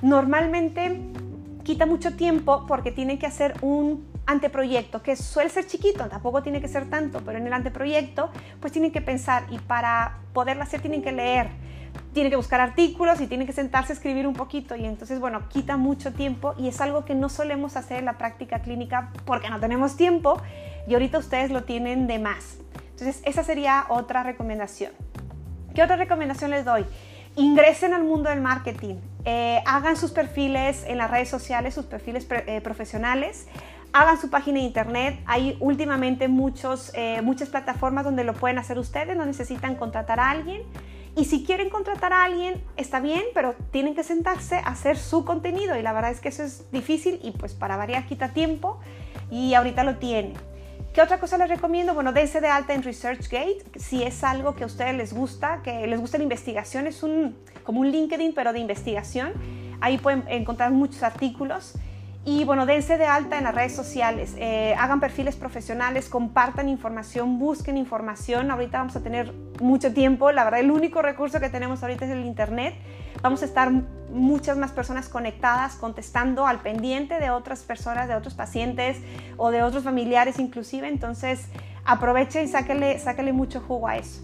Normalmente 0.03 1.01
quita 1.67 1.85
mucho 1.85 2.15
tiempo 2.15 2.65
porque 2.69 2.93
tienen 2.93 3.19
que 3.19 3.27
hacer 3.27 3.55
un 3.61 4.07
anteproyecto, 4.25 5.03
que 5.03 5.17
suele 5.17 5.51
ser 5.51 5.67
chiquito, 5.67 6.09
tampoco 6.09 6.41
tiene 6.41 6.61
que 6.61 6.69
ser 6.69 6.89
tanto, 6.89 7.23
pero 7.25 7.39
en 7.39 7.47
el 7.49 7.53
anteproyecto 7.53 8.31
pues 8.61 8.73
tienen 8.73 8.93
que 8.93 9.01
pensar 9.01 9.47
y 9.51 9.59
para 9.59 10.21
poderlo 10.33 10.63
hacer 10.63 10.81
tienen 10.81 11.03
que 11.03 11.11
leer, 11.11 11.49
tienen 12.13 12.31
que 12.31 12.37
buscar 12.37 12.61
artículos 12.61 13.21
y 13.21 13.27
tienen 13.27 13.49
que 13.49 13.53
sentarse 13.53 13.93
a 13.93 13.97
escribir 13.97 14.29
un 14.29 14.35
poquito 14.35 14.77
y 14.77 14.85
entonces 14.85 15.19
bueno, 15.19 15.49
quita 15.49 15.77
mucho 15.77 16.13
tiempo 16.13 16.55
y 16.57 16.69
es 16.69 16.81
algo 16.81 17.05
que 17.05 17.17
no 17.17 17.29
solemos 17.29 17.77
hacer 17.77 17.99
en 17.99 18.05
la 18.05 18.17
práctica 18.17 18.61
clínica 18.61 19.11
porque 19.25 19.51
no 19.51 19.59
tenemos 19.59 19.97
tiempo 19.97 20.41
y 20.87 20.95
ahorita 20.95 21.19
ustedes 21.19 21.51
lo 21.51 21.65
tienen 21.65 22.07
de 22.07 22.21
más. 22.21 22.59
Entonces 22.91 23.21
esa 23.25 23.43
sería 23.43 23.87
otra 23.89 24.23
recomendación. 24.23 24.93
¿Qué 25.75 25.83
otra 25.83 25.97
recomendación 25.97 26.53
les 26.53 26.65
doy? 26.65 26.87
Ingresen 27.37 27.93
al 27.93 28.03
mundo 28.03 28.31
del 28.31 28.41
marketing, 28.41 28.97
eh, 29.27 29.61
hagan 29.67 29.99
sus 29.99 30.11
perfiles 30.11 30.85
en 30.87 30.97
las 30.97 31.11
redes 31.11 31.29
sociales, 31.29 31.75
sus 31.75 31.85
perfiles 31.85 32.27
eh, 32.31 32.63
profesionales, 32.63 33.47
hagan 33.93 34.19
su 34.19 34.31
página 34.31 34.59
de 34.59 34.65
internet. 34.65 35.21
Hay 35.27 35.59
últimamente 35.61 36.29
muchos, 36.29 36.93
eh, 36.95 37.21
muchas 37.23 37.51
plataformas 37.51 38.05
donde 38.05 38.25
lo 38.25 38.33
pueden 38.33 38.59
hacer 38.59 38.79
ustedes, 38.79 39.17
no 39.19 39.27
necesitan 39.27 39.75
contratar 39.75 40.19
a 40.19 40.31
alguien. 40.31 40.63
Y 41.15 41.27
si 41.27 41.45
quieren 41.45 41.69
contratar 41.69 42.15
a 42.15 42.25
alguien, 42.25 42.63
está 42.77 43.01
bien, 43.01 43.23
pero 43.35 43.55
tienen 43.71 43.95
que 43.95 44.03
sentarse 44.03 44.57
a 44.57 44.69
hacer 44.69 44.97
su 44.97 45.27
contenido. 45.27 45.77
Y 45.79 45.83
la 45.83 45.93
verdad 45.93 46.13
es 46.13 46.21
que 46.21 46.29
eso 46.31 46.43
es 46.43 46.71
difícil 46.73 47.21
y 47.23 47.33
pues 47.33 47.55
para 47.55 47.77
variar 47.77 48.07
quita 48.07 48.33
tiempo 48.33 48.81
y 49.31 49.53
ahorita 49.53 49.85
lo 49.85 49.97
tienen. 49.97 50.35
¿Qué 50.97 51.03
otra 51.03 51.21
cosa 51.21 51.37
les 51.37 51.51
recomiendo? 51.51 51.93
Bueno, 51.93 52.15
dense 52.15 52.41
de 52.41 52.49
alta 52.49 52.73
en 52.73 52.83
ResearchGate. 52.83 53.59
Si 53.75 54.03
es 54.03 54.25
algo 54.25 54.55
que 54.55 54.63
a 54.63 54.67
ustedes 54.67 54.95
les 54.95 55.13
gusta, 55.13 55.61
que 55.63 55.87
les 55.87 56.01
gusta 56.01 56.17
la 56.17 56.23
investigación, 56.25 56.87
es 56.87 57.03
un, 57.03 57.37
como 57.65 57.81
un 57.81 57.91
LinkedIn, 57.91 58.33
pero 58.35 58.55
de 58.55 58.61
investigación. 58.61 59.35
Ahí 59.83 59.99
pueden 59.99 60.25
encontrar 60.27 60.71
muchos 60.71 61.03
artículos. 61.03 61.75
Y 62.29 62.43
bueno, 62.45 62.67
dense 62.67 62.99
de 62.99 63.07
alta 63.07 63.39
en 63.39 63.45
las 63.45 63.55
redes 63.55 63.73
sociales, 63.73 64.35
eh, 64.37 64.75
hagan 64.81 64.99
perfiles 64.99 65.37
profesionales, 65.37 66.09
compartan 66.09 66.69
información, 66.69 67.39
busquen 67.39 67.77
información. 67.77 68.51
Ahorita 68.51 68.79
vamos 68.79 68.97
a 68.97 69.01
tener 69.01 69.33
mucho 69.61 69.95
tiempo, 69.95 70.33
la 70.33 70.43
verdad 70.43 70.59
el 70.59 70.73
único 70.73 71.03
recurso 71.03 71.39
que 71.39 71.51
tenemos 71.51 71.85
ahorita 71.85 72.05
es 72.05 72.11
el 72.11 72.25
Internet. 72.25 72.75
Vamos 73.23 73.43
a 73.43 73.45
estar 73.45 73.71
muchas 74.11 74.59
más 74.59 74.73
personas 74.73 75.09
conectadas, 75.09 75.77
contestando 75.77 76.49
al 76.49 76.59
pendiente 76.63 77.21
de 77.21 77.31
otras 77.31 77.63
personas, 77.63 78.09
de 78.09 78.17
otros 78.17 78.35
pacientes 78.35 78.97
o 79.37 79.53
de 79.53 79.63
otros 79.63 79.85
familiares 79.85 80.41
inclusive. 80.41 80.89
Entonces 80.89 81.47
aprovechen 81.85 82.47
y 82.47 82.49
sáquenle, 82.49 82.99
sáquenle 82.99 83.35
mucho 83.35 83.61
jugo 83.61 83.87
a 83.87 83.99
eso. 83.99 84.21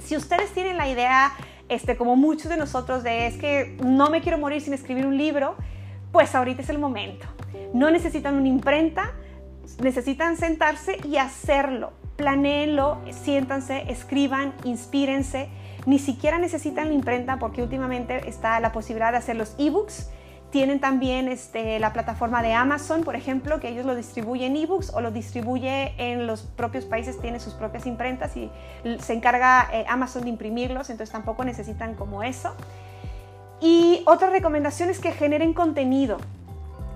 Si 0.00 0.16
ustedes 0.16 0.52
tienen 0.52 0.76
la 0.76 0.88
idea, 0.88 1.30
este, 1.68 1.96
como 1.96 2.16
muchos 2.16 2.48
de 2.48 2.56
nosotros, 2.56 3.04
de 3.04 3.28
es 3.28 3.36
que 3.36 3.78
no 3.84 4.10
me 4.10 4.20
quiero 4.20 4.36
morir 4.36 4.60
sin 4.62 4.74
escribir 4.74 5.06
un 5.06 5.16
libro, 5.16 5.54
pues 6.12 6.34
ahorita 6.34 6.62
es 6.62 6.70
el 6.70 6.78
momento. 6.78 7.26
No 7.72 7.90
necesitan 7.90 8.34
una 8.34 8.48
imprenta, 8.48 9.12
necesitan 9.82 10.36
sentarse 10.36 10.98
y 11.04 11.16
hacerlo. 11.16 11.92
Planeenlo, 12.16 12.98
siéntanse, 13.10 13.90
escriban, 13.90 14.52
inspírense. 14.64 15.48
Ni 15.86 15.98
siquiera 15.98 16.38
necesitan 16.38 16.88
la 16.88 16.94
imprenta 16.94 17.38
porque 17.38 17.62
últimamente 17.62 18.28
está 18.28 18.60
la 18.60 18.72
posibilidad 18.72 19.12
de 19.12 19.18
hacer 19.18 19.36
los 19.36 19.54
ebooks. 19.58 20.10
Tienen 20.50 20.80
también 20.80 21.28
este, 21.28 21.78
la 21.78 21.92
plataforma 21.92 22.42
de 22.42 22.52
Amazon, 22.52 23.04
por 23.04 23.14
ejemplo, 23.14 23.60
que 23.60 23.68
ellos 23.68 23.86
lo 23.86 23.94
distribuyen 23.94 24.56
ebooks 24.56 24.92
o 24.92 25.00
lo 25.00 25.12
distribuye 25.12 25.94
en 25.96 26.26
los 26.26 26.42
propios 26.42 26.84
países, 26.86 27.20
tiene 27.20 27.38
sus 27.38 27.54
propias 27.54 27.86
imprentas 27.86 28.36
y 28.36 28.50
se 28.98 29.12
encarga 29.12 29.68
eh, 29.72 29.84
Amazon 29.88 30.24
de 30.24 30.30
imprimirlos, 30.30 30.90
entonces 30.90 31.12
tampoco 31.12 31.44
necesitan 31.44 31.94
como 31.94 32.24
eso. 32.24 32.56
Y 33.60 34.02
otra 34.06 34.30
recomendación 34.30 34.88
es 34.88 35.00
que 35.00 35.12
generen 35.12 35.52
contenido. 35.52 36.16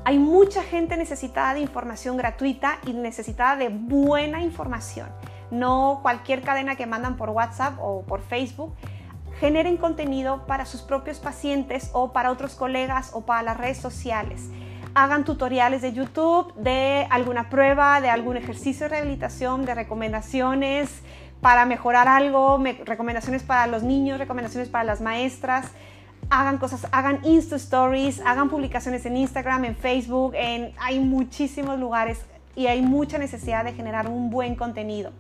Hay 0.07 0.19
mucha 0.19 0.63
gente 0.63 0.97
necesitada 0.97 1.55
de 1.55 1.61
información 1.61 2.17
gratuita 2.17 2.79
y 2.87 2.93
necesitada 2.93 3.57
de 3.57 3.69
buena 3.69 4.43
información. 4.43 5.09
No 5.51 6.01
cualquier 6.03 6.43
cadena 6.43 6.77
que 6.77 6.87
mandan 6.87 7.17
por 7.17 7.31
WhatsApp 7.31 7.79
o 7.81 8.03
por 8.03 8.23
Facebook. 8.23 8.75
Generen 9.41 9.77
contenido 9.77 10.47
para 10.47 10.65
sus 10.65 10.83
propios 10.83 11.19
pacientes 11.19 11.91
o 11.93 12.13
para 12.13 12.31
otros 12.31 12.55
colegas 12.55 13.11
o 13.13 13.23
para 13.23 13.43
las 13.43 13.57
redes 13.57 13.79
sociales. 13.79 14.49
Hagan 14.95 15.25
tutoriales 15.25 15.83
de 15.83 15.93
YouTube 15.93 16.55
de 16.55 17.07
alguna 17.11 17.51
prueba, 17.51 18.01
de 18.01 18.11
algún 18.11 18.37
ejercicio 18.37 18.85
de 18.85 18.91
rehabilitación, 18.91 19.65
de 19.65 19.75
recomendaciones 19.75 21.03
para 21.41 21.67
mejorar 21.67 22.09
algo, 22.09 22.63
recomendaciones 22.85 23.43
para 23.43 23.67
los 23.67 23.83
niños, 23.83 24.19
recomendaciones 24.19 24.69
para 24.69 24.85
las 24.85 25.01
maestras 25.01 25.73
hagan 26.31 26.59
cosas, 26.59 26.87
hagan 26.93 27.21
Insta 27.25 27.57
Stories, 27.57 28.21
hagan 28.25 28.49
publicaciones 28.49 29.07
en 29.07 29.17
Instagram, 29.17 29.65
en 29.65 29.77
Facebook, 29.77 30.35
en, 30.35 30.73
hay 30.79 31.01
muchísimos 31.01 31.79
lugares 31.79 32.21
y 32.57 32.67
hay 32.67 32.83
mucha 32.83 33.19
necesidad 33.19 33.65
de 33.65 33.73
generar 33.73 34.09
un 34.09 34.31
buen 34.31 34.55
contenido. 34.55 35.13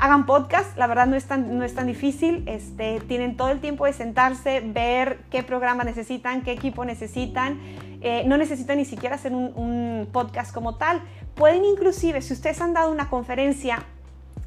Hagan 0.00 0.26
podcast, 0.26 0.76
la 0.78 0.86
verdad 0.86 1.06
no 1.06 1.16
es 1.16 1.24
tan, 1.24 1.58
no 1.58 1.64
es 1.64 1.74
tan 1.74 1.88
difícil, 1.88 2.44
este, 2.46 3.00
tienen 3.00 3.36
todo 3.36 3.50
el 3.50 3.60
tiempo 3.60 3.84
de 3.84 3.92
sentarse, 3.92 4.60
ver 4.60 5.18
qué 5.28 5.42
programa 5.42 5.82
necesitan, 5.82 6.42
qué 6.42 6.52
equipo 6.52 6.84
necesitan, 6.84 7.58
eh, 8.00 8.22
no 8.26 8.36
necesitan 8.36 8.76
ni 8.76 8.84
siquiera 8.84 9.16
hacer 9.16 9.32
un, 9.32 9.52
un 9.56 10.08
podcast 10.12 10.54
como 10.54 10.76
tal. 10.76 11.02
Pueden 11.34 11.64
inclusive, 11.64 12.22
si 12.22 12.32
ustedes 12.32 12.60
han 12.60 12.74
dado 12.74 12.92
una 12.92 13.10
conferencia 13.10 13.84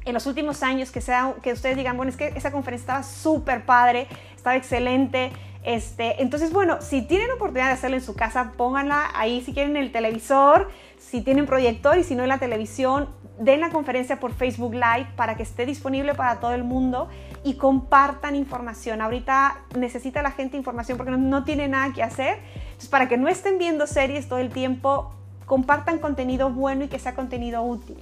en 0.04 0.14
los 0.14 0.26
últimos 0.26 0.62
años 0.62 0.90
que, 0.90 1.00
sea, 1.00 1.34
que 1.42 1.52
ustedes 1.52 1.76
digan, 1.76 1.96
bueno, 1.96 2.10
es 2.10 2.16
que 2.16 2.28
esa 2.28 2.50
conferencia 2.50 2.84
estaba 2.84 3.02
súper 3.02 3.64
padre, 3.64 4.08
estaba 4.34 4.56
excelente, 4.56 5.32
este, 5.62 6.20
entonces, 6.20 6.52
bueno, 6.52 6.78
si 6.80 7.02
tienen 7.02 7.30
oportunidad 7.30 7.68
de 7.68 7.74
hacerlo 7.74 7.96
en 7.96 8.02
su 8.02 8.14
casa, 8.14 8.52
pónganla 8.56 9.10
ahí 9.14 9.42
si 9.42 9.52
quieren 9.52 9.76
en 9.76 9.84
el 9.84 9.92
televisor, 9.92 10.70
si 10.98 11.20
tienen 11.20 11.46
proyector 11.46 11.98
y 11.98 12.04
si 12.04 12.16
no 12.16 12.24
en 12.24 12.28
la 12.28 12.38
televisión, 12.38 13.08
den 13.38 13.60
la 13.60 13.70
conferencia 13.70 14.18
por 14.18 14.32
Facebook 14.32 14.74
Live 14.74 15.08
para 15.16 15.36
que 15.36 15.44
esté 15.44 15.64
disponible 15.64 16.14
para 16.14 16.40
todo 16.40 16.52
el 16.52 16.64
mundo 16.64 17.08
y 17.44 17.54
compartan 17.54 18.34
información. 18.34 19.00
Ahorita 19.00 19.60
necesita 19.76 20.22
la 20.22 20.32
gente 20.32 20.56
información 20.56 20.98
porque 20.98 21.12
no, 21.12 21.18
no 21.18 21.44
tiene 21.44 21.68
nada 21.68 21.92
que 21.92 22.02
hacer. 22.02 22.40
Entonces, 22.64 22.88
para 22.88 23.08
que 23.08 23.16
no 23.16 23.28
estén 23.28 23.58
viendo 23.58 23.86
series 23.86 24.28
todo 24.28 24.40
el 24.40 24.50
tiempo, 24.50 25.14
compartan 25.46 25.98
contenido 25.98 26.50
bueno 26.50 26.84
y 26.84 26.88
que 26.88 26.98
sea 26.98 27.14
contenido 27.14 27.62
útil. 27.62 27.96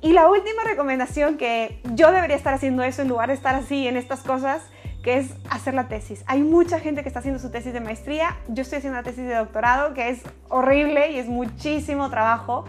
Y 0.00 0.12
la 0.12 0.28
última 0.28 0.62
recomendación 0.64 1.36
que 1.36 1.80
yo 1.94 2.12
debería 2.12 2.36
estar 2.36 2.54
haciendo 2.54 2.82
eso 2.82 3.02
en 3.02 3.08
lugar 3.08 3.28
de 3.28 3.34
estar 3.34 3.54
así 3.54 3.88
en 3.88 3.96
estas 3.96 4.20
cosas 4.20 4.62
que 5.02 5.18
es 5.18 5.30
hacer 5.50 5.72
la 5.74 5.88
tesis. 5.88 6.24
Hay 6.26 6.42
mucha 6.42 6.80
gente 6.80 7.02
que 7.02 7.08
está 7.08 7.20
haciendo 7.20 7.40
su 7.40 7.50
tesis 7.50 7.72
de 7.72 7.80
maestría, 7.80 8.36
yo 8.48 8.62
estoy 8.62 8.78
haciendo 8.78 8.98
la 8.98 9.04
tesis 9.04 9.24
de 9.24 9.34
doctorado, 9.34 9.94
que 9.94 10.08
es 10.08 10.20
horrible 10.48 11.12
y 11.12 11.18
es 11.18 11.28
muchísimo 11.28 12.10
trabajo. 12.10 12.64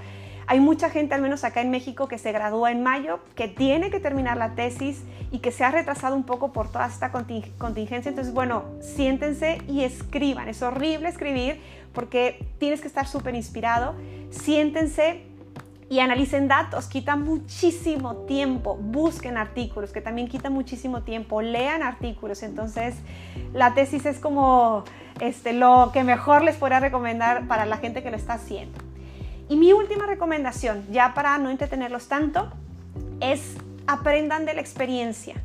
Hay 0.46 0.60
mucha 0.60 0.90
gente, 0.90 1.16
al 1.16 1.22
menos 1.22 1.44
acá 1.44 1.62
en 1.62 1.72
México, 1.72 2.08
que 2.08 2.18
se 2.18 2.32
gradúa 2.32 2.72
en 2.72 2.82
mayo, 2.82 3.20
que 3.36 3.48
tiene 3.48 3.90
que 3.90 4.00
terminar 4.00 4.38
la 4.38 4.56
tesis 4.56 5.04
y 5.32 5.40
que 5.40 5.52
se 5.52 5.66
ha 5.66 5.72
retrasado 5.72 6.16
un 6.16 6.24
poco 6.24 6.54
por 6.54 6.72
toda 6.72 6.88
esta 6.88 7.12
contingencia. 7.12 8.10
Entonces, 8.10 8.34
bueno, 8.34 8.64
siéntense 8.80 9.58
y 9.68 9.84
escriban. 9.84 10.48
Es 10.48 10.62
horrible 10.62 11.10
escribir 11.10 11.60
porque 11.92 12.48
tienes 12.60 12.82
que 12.82 12.88
estar 12.88 13.08
súper 13.08 13.36
inspirado. 13.36 13.96
Siéntense, 14.30 15.24
y 15.90 16.00
analicen 16.00 16.48
datos, 16.48 16.88
quita 16.88 17.16
muchísimo 17.16 18.26
tiempo, 18.26 18.76
busquen 18.76 19.38
artículos, 19.38 19.92
que 19.92 20.02
también 20.02 20.28
quita 20.28 20.50
muchísimo 20.50 21.04
tiempo, 21.04 21.42
lean 21.42 21.82
artículos, 21.82 22.44
entonces 22.44 22.96
la 23.54 23.74
tesis 23.74 24.06
es 24.06 24.20
como 24.20 24.84
este, 25.22 25.54
lo 25.54 25.92
que 25.94 26.04
mejor 26.04 26.44
les 26.44 26.58
podría 26.58 26.80
recomendar 26.80 27.48
para 27.48 27.66
la 27.66 27.78
gente 27.78 28.04
que 28.04 28.12
lo 28.12 28.18
está 28.18 28.34
haciendo. 28.34 28.78
Y 29.50 29.56
mi 29.56 29.72
última 29.72 30.06
recomendación, 30.06 30.86
ya 30.92 31.14
para 31.14 31.38
no 31.38 31.50
entretenerlos 31.50 32.10
tanto, 32.10 32.52
es 33.22 33.56
aprendan 33.88 34.46
de 34.46 34.54
la 34.54 34.62
experiencia. 34.62 35.36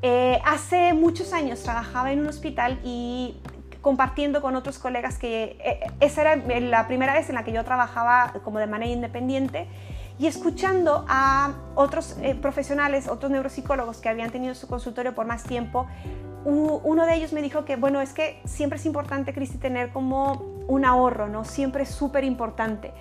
Eh, 0.00 0.40
hace 0.44 0.94
muchos 0.94 1.34
años 1.34 1.62
trabajaba 1.62 2.12
en 2.12 2.20
un 2.20 2.28
hospital 2.28 2.78
y 2.82 3.36
compartiendo 3.86 4.42
con 4.42 4.56
otros 4.56 4.80
colegas 4.80 5.16
que 5.16 5.56
eh, 5.60 5.78
esa 6.00 6.22
era 6.22 6.36
la 6.58 6.88
primera 6.88 7.14
vez 7.14 7.28
en 7.28 7.36
la 7.36 7.44
que 7.44 7.52
yo 7.52 7.64
trabajaba 7.64 8.32
como 8.42 8.58
de 8.58 8.66
manera 8.66 8.90
independiente 8.90 9.68
y 10.18 10.26
escuchando 10.26 11.04
a 11.08 11.52
otros 11.76 12.16
eh, 12.20 12.34
profesionales, 12.34 13.06
otros 13.06 13.30
neuropsicólogos 13.30 13.98
que 13.98 14.08
habían 14.08 14.32
tenido 14.32 14.56
su 14.56 14.66
consultorio 14.66 15.14
por 15.14 15.26
más 15.26 15.44
tiempo, 15.44 15.86
uno 16.44 17.06
de 17.06 17.14
ellos 17.14 17.32
me 17.32 17.42
dijo 17.42 17.64
que, 17.64 17.76
bueno, 17.76 18.00
es 18.00 18.12
que 18.12 18.40
siempre 18.44 18.76
es 18.76 18.86
importante, 18.86 19.32
Cristi, 19.32 19.56
tener 19.56 19.90
como 19.90 20.42
un 20.66 20.84
ahorro, 20.84 21.28
¿no? 21.28 21.44
Siempre 21.44 21.84
es 21.84 21.88
súper 21.88 22.24
importante. 22.24 22.92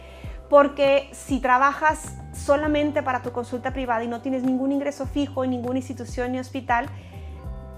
Porque 0.52 1.10
si 1.13 1.39
trabajas 1.39 2.15
solamente 2.32 3.02
para 3.02 3.24
tu 3.24 3.32
consulta 3.32 3.74
privada 3.74 4.04
y 4.04 4.08
no 4.08 4.21
tienes 4.21 4.43
ningún 4.43 4.71
ingreso 4.71 5.08
fijo 5.08 5.43
en 5.43 5.50
ninguna 5.50 5.80
institución 5.80 6.32
ni 6.32 6.38
hospital, 6.38 6.89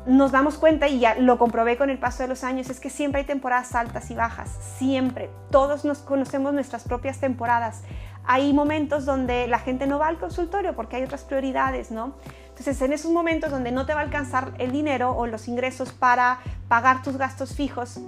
nos 0.07 0.31
damos 0.31 0.57
cuenta, 0.57 0.87
y 0.87 0.99
ya 0.99 1.15
lo 1.15 1.37
comprobé 1.37 1.77
con 1.77 1.89
el 1.89 1.99
paso 1.99 2.23
de 2.23 2.29
los 2.29 2.43
años, 2.45 2.69
es 2.69 2.79
que 2.79 2.89
siempre 2.89 3.21
hay 3.21 3.27
temporadas 3.27 3.75
altas 3.75 4.09
y 4.09 4.15
bajas, 4.15 4.49
siempre. 4.77 5.29
Todos 5.51 5.83
nos 5.83 5.99
conocemos 5.99 6.53
nuestras 6.53 6.83
propias 6.85 7.19
temporadas. 7.19 7.83
Hay 8.23 8.53
momentos 8.53 9.05
donde 9.05 9.47
la 9.47 9.59
gente 9.59 9.85
no 9.85 9.99
va 9.99 10.07
al 10.07 10.17
consultorio 10.17 10.75
porque 10.75 10.95
hay 10.95 11.03
otras 11.03 11.23
prioridades, 11.23 11.91
¿no? 11.91 12.15
Entonces, 12.49 12.81
en 12.81 12.93
esos 12.93 13.11
momentos 13.11 13.51
donde 13.51 13.71
no 13.71 13.85
te 13.85 13.93
va 13.93 13.99
a 13.99 14.03
alcanzar 14.03 14.53
el 14.57 14.71
dinero 14.71 15.11
o 15.11 15.27
los 15.27 15.47
ingresos 15.47 15.91
para 15.91 16.39
pagar 16.67 17.03
tus 17.03 17.17
gastos 17.17 17.53
fijos, 17.53 17.99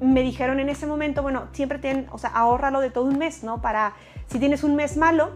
me 0.00 0.22
dijeron 0.22 0.60
en 0.60 0.68
ese 0.68 0.86
momento, 0.86 1.22
bueno, 1.22 1.48
siempre 1.52 1.78
ten, 1.78 2.06
o 2.12 2.18
sea, 2.18 2.30
ahórralo 2.30 2.80
de 2.80 2.90
todo 2.90 3.04
un 3.04 3.18
mes, 3.18 3.42
¿no? 3.42 3.62
Para, 3.62 3.94
si 4.26 4.38
tienes 4.38 4.64
un 4.64 4.74
mes 4.76 4.96
malo, 4.96 5.30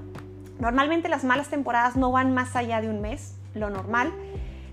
normalmente 0.58 1.08
las 1.08 1.24
malas 1.24 1.48
temporadas 1.48 1.96
no 1.96 2.12
van 2.12 2.34
más 2.34 2.54
allá 2.54 2.80
de 2.80 2.88
un 2.90 3.00
mes, 3.00 3.36
lo 3.54 3.70
normal, 3.70 4.12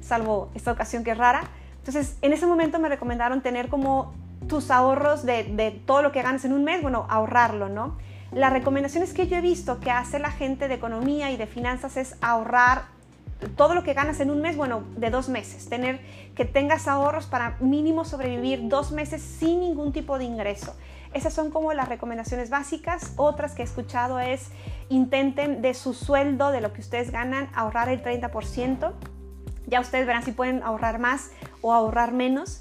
salvo 0.03 0.49
esta 0.53 0.71
ocasión 0.71 1.03
que 1.03 1.11
es 1.11 1.17
rara. 1.17 1.43
Entonces, 1.79 2.17
en 2.21 2.33
ese 2.33 2.45
momento 2.45 2.79
me 2.79 2.89
recomendaron 2.89 3.41
tener 3.41 3.69
como 3.69 4.13
tus 4.47 4.71
ahorros 4.71 5.25
de, 5.25 5.81
todo 5.85 6.01
lo 6.01 6.11
que 6.11 6.21
ganas 6.21 6.45
en 6.45 6.53
un 6.53 6.63
mes, 6.63 6.81
bueno, 6.81 7.05
ahorrarlo, 7.09 7.69
¿no? 7.69 7.97
Las 8.31 8.51
recomendaciones 8.51 9.13
que 9.13 9.27
yo 9.27 9.37
he 9.37 9.41
visto 9.41 9.79
que 9.79 9.91
hace 9.91 10.19
la 10.19 10.31
gente 10.31 10.67
de 10.67 10.73
economía 10.73 11.31
y 11.31 11.37
de 11.37 11.45
finanzas 11.45 11.97
es 11.97 12.15
ahorrar 12.21 12.85
todo 13.55 13.75
lo 13.75 13.83
que 13.83 13.93
ganas 13.93 14.19
en 14.19 14.31
un 14.31 14.41
mes, 14.41 14.55
bueno, 14.55 14.83
de 14.95 15.09
dos 15.09 15.29
meses, 15.29 15.67
tener 15.69 15.99
que 16.35 16.45
tengas 16.45 16.87
ahorros 16.87 17.25
para 17.25 17.57
mínimo 17.59 18.05
sobrevivir 18.05 18.67
dos 18.69 18.91
meses 18.91 19.21
sin 19.21 19.59
ningún 19.59 19.91
tipo 19.91 20.17
de 20.17 20.23
ingreso. 20.23 20.75
Esas 21.13 21.33
son 21.33 21.51
como 21.51 21.73
las 21.73 21.89
recomendaciones 21.89 22.49
básicas. 22.49 23.13
Otras 23.17 23.53
que 23.53 23.61
he 23.61 23.65
escuchado 23.65 24.19
es 24.19 24.49
intenten 24.89 25.61
de 25.61 25.73
su 25.75 25.93
sueldo, 25.93 26.51
de 26.51 26.61
lo 26.61 26.73
que 26.73 26.81
ustedes 26.81 27.11
ganan, 27.11 27.49
ahorrar 27.53 27.89
el 27.89 28.01
30%. 28.01 28.93
Ya 29.67 29.79
ustedes 29.79 30.05
verán 30.05 30.23
si 30.23 30.31
pueden 30.31 30.63
ahorrar 30.63 30.99
más 30.99 31.31
o 31.61 31.73
ahorrar 31.73 32.11
menos. 32.11 32.59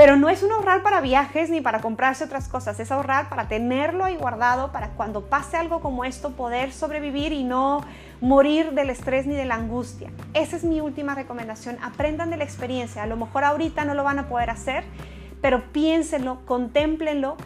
Pero 0.00 0.16
no 0.16 0.30
es 0.30 0.42
un 0.42 0.50
ahorrar 0.50 0.82
para 0.82 1.02
viajes 1.02 1.50
ni 1.50 1.60
para 1.60 1.82
comprarse 1.82 2.24
otras 2.24 2.48
cosas, 2.48 2.80
es 2.80 2.90
ahorrar 2.90 3.28
para 3.28 3.48
tenerlo 3.48 4.04
ahí 4.04 4.16
guardado, 4.16 4.72
para 4.72 4.90
cuando 4.90 5.26
pase 5.26 5.58
algo 5.58 5.80
como 5.80 6.06
esto 6.06 6.30
poder 6.30 6.72
sobrevivir 6.72 7.32
y 7.32 7.44
no 7.44 7.84
morir 8.22 8.72
del 8.72 8.88
estrés 8.88 9.26
ni 9.26 9.34
de 9.34 9.44
la 9.44 9.56
angustia. 9.56 10.10
Esa 10.32 10.56
es 10.56 10.64
mi 10.64 10.80
última 10.80 11.14
recomendación, 11.14 11.76
aprendan 11.82 12.30
de 12.30 12.38
la 12.38 12.44
experiencia. 12.44 13.02
A 13.02 13.06
lo 13.06 13.16
mejor 13.16 13.44
ahorita 13.44 13.84
no 13.84 13.92
lo 13.92 14.02
van 14.02 14.18
a 14.18 14.28
poder 14.28 14.48
hacer, 14.48 14.84
pero 15.42 15.70
piénsenlo, 15.70 16.46
contémplenlo, 16.46 17.36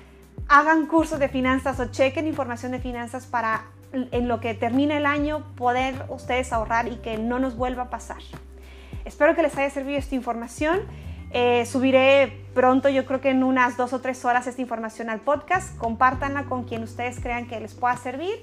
hagan 0.48 0.86
cursos 0.86 1.18
de 1.18 1.28
finanzas 1.28 1.80
o 1.80 1.86
chequen 1.86 2.28
información 2.28 2.70
de 2.70 2.78
finanzas 2.78 3.26
para 3.26 3.64
en 3.92 4.28
lo 4.28 4.38
que 4.38 4.54
termine 4.54 4.98
el 4.98 5.06
año 5.06 5.44
poder 5.56 5.94
ustedes 6.08 6.52
ahorrar 6.52 6.86
y 6.86 6.96
que 6.96 7.18
no 7.18 7.40
nos 7.40 7.56
vuelva 7.56 7.84
a 7.84 7.90
pasar. 7.90 8.18
Espero 9.04 9.34
que 9.34 9.42
les 9.42 9.56
haya 9.56 9.70
servido 9.70 9.98
esta 9.98 10.14
información. 10.14 10.80
Eh, 11.30 11.66
subiré 11.66 12.44
pronto, 12.54 12.88
yo 12.88 13.04
creo 13.06 13.20
que 13.20 13.30
en 13.30 13.42
unas 13.42 13.76
dos 13.76 13.92
o 13.92 14.00
tres 14.00 14.24
horas, 14.24 14.46
esta 14.46 14.62
información 14.62 15.10
al 15.10 15.20
podcast. 15.20 15.76
Compártanla 15.78 16.44
con 16.44 16.64
quien 16.64 16.82
ustedes 16.82 17.20
crean 17.20 17.46
que 17.46 17.58
les 17.60 17.74
pueda 17.74 17.96
servir. 17.96 18.34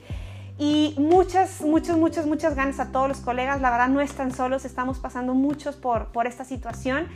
Y 0.57 0.93
muchas, 0.99 1.61
muchas, 1.61 1.97
muchas, 1.97 2.27
muchas 2.27 2.53
ganas 2.55 2.79
a 2.79 2.91
todos 2.91 3.07
los 3.07 3.19
colegas. 3.19 3.61
La 3.61 3.71
verdad 3.71 3.87
no 3.87 4.01
están 4.01 4.31
solos, 4.31 4.65
estamos 4.65 4.99
pasando 4.99 5.33
muchos 5.33 5.75
por, 5.75 6.07
por 6.07 6.27
esta 6.27 6.43
situación. 6.43 7.07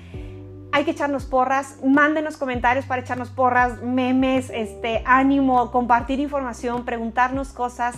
Hay 0.71 0.83
que 0.83 0.91
echarnos 0.91 1.25
porras, 1.25 1.77
mándenos 1.85 2.37
comentarios 2.37 2.85
para 2.85 3.01
echarnos 3.01 3.29
porras, 3.29 3.81
memes, 3.81 4.49
este, 4.49 5.03
ánimo, 5.05 5.71
compartir 5.71 6.19
información, 6.19 6.85
preguntarnos 6.85 7.49
cosas. 7.49 7.95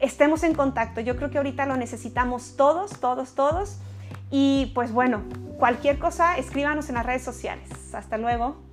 Estemos 0.00 0.42
en 0.42 0.54
contacto. 0.54 1.00
Yo 1.00 1.16
creo 1.16 1.30
que 1.30 1.38
ahorita 1.38 1.64
lo 1.64 1.76
necesitamos 1.76 2.56
todos, 2.56 2.98
todos, 2.98 3.34
todos. 3.34 3.78
Y 4.32 4.72
pues 4.74 4.92
bueno, 4.92 5.22
cualquier 5.58 5.98
cosa, 5.98 6.38
escríbanos 6.38 6.88
en 6.88 6.96
las 6.96 7.06
redes 7.06 7.22
sociales. 7.22 7.68
Hasta 7.94 8.16
luego. 8.16 8.71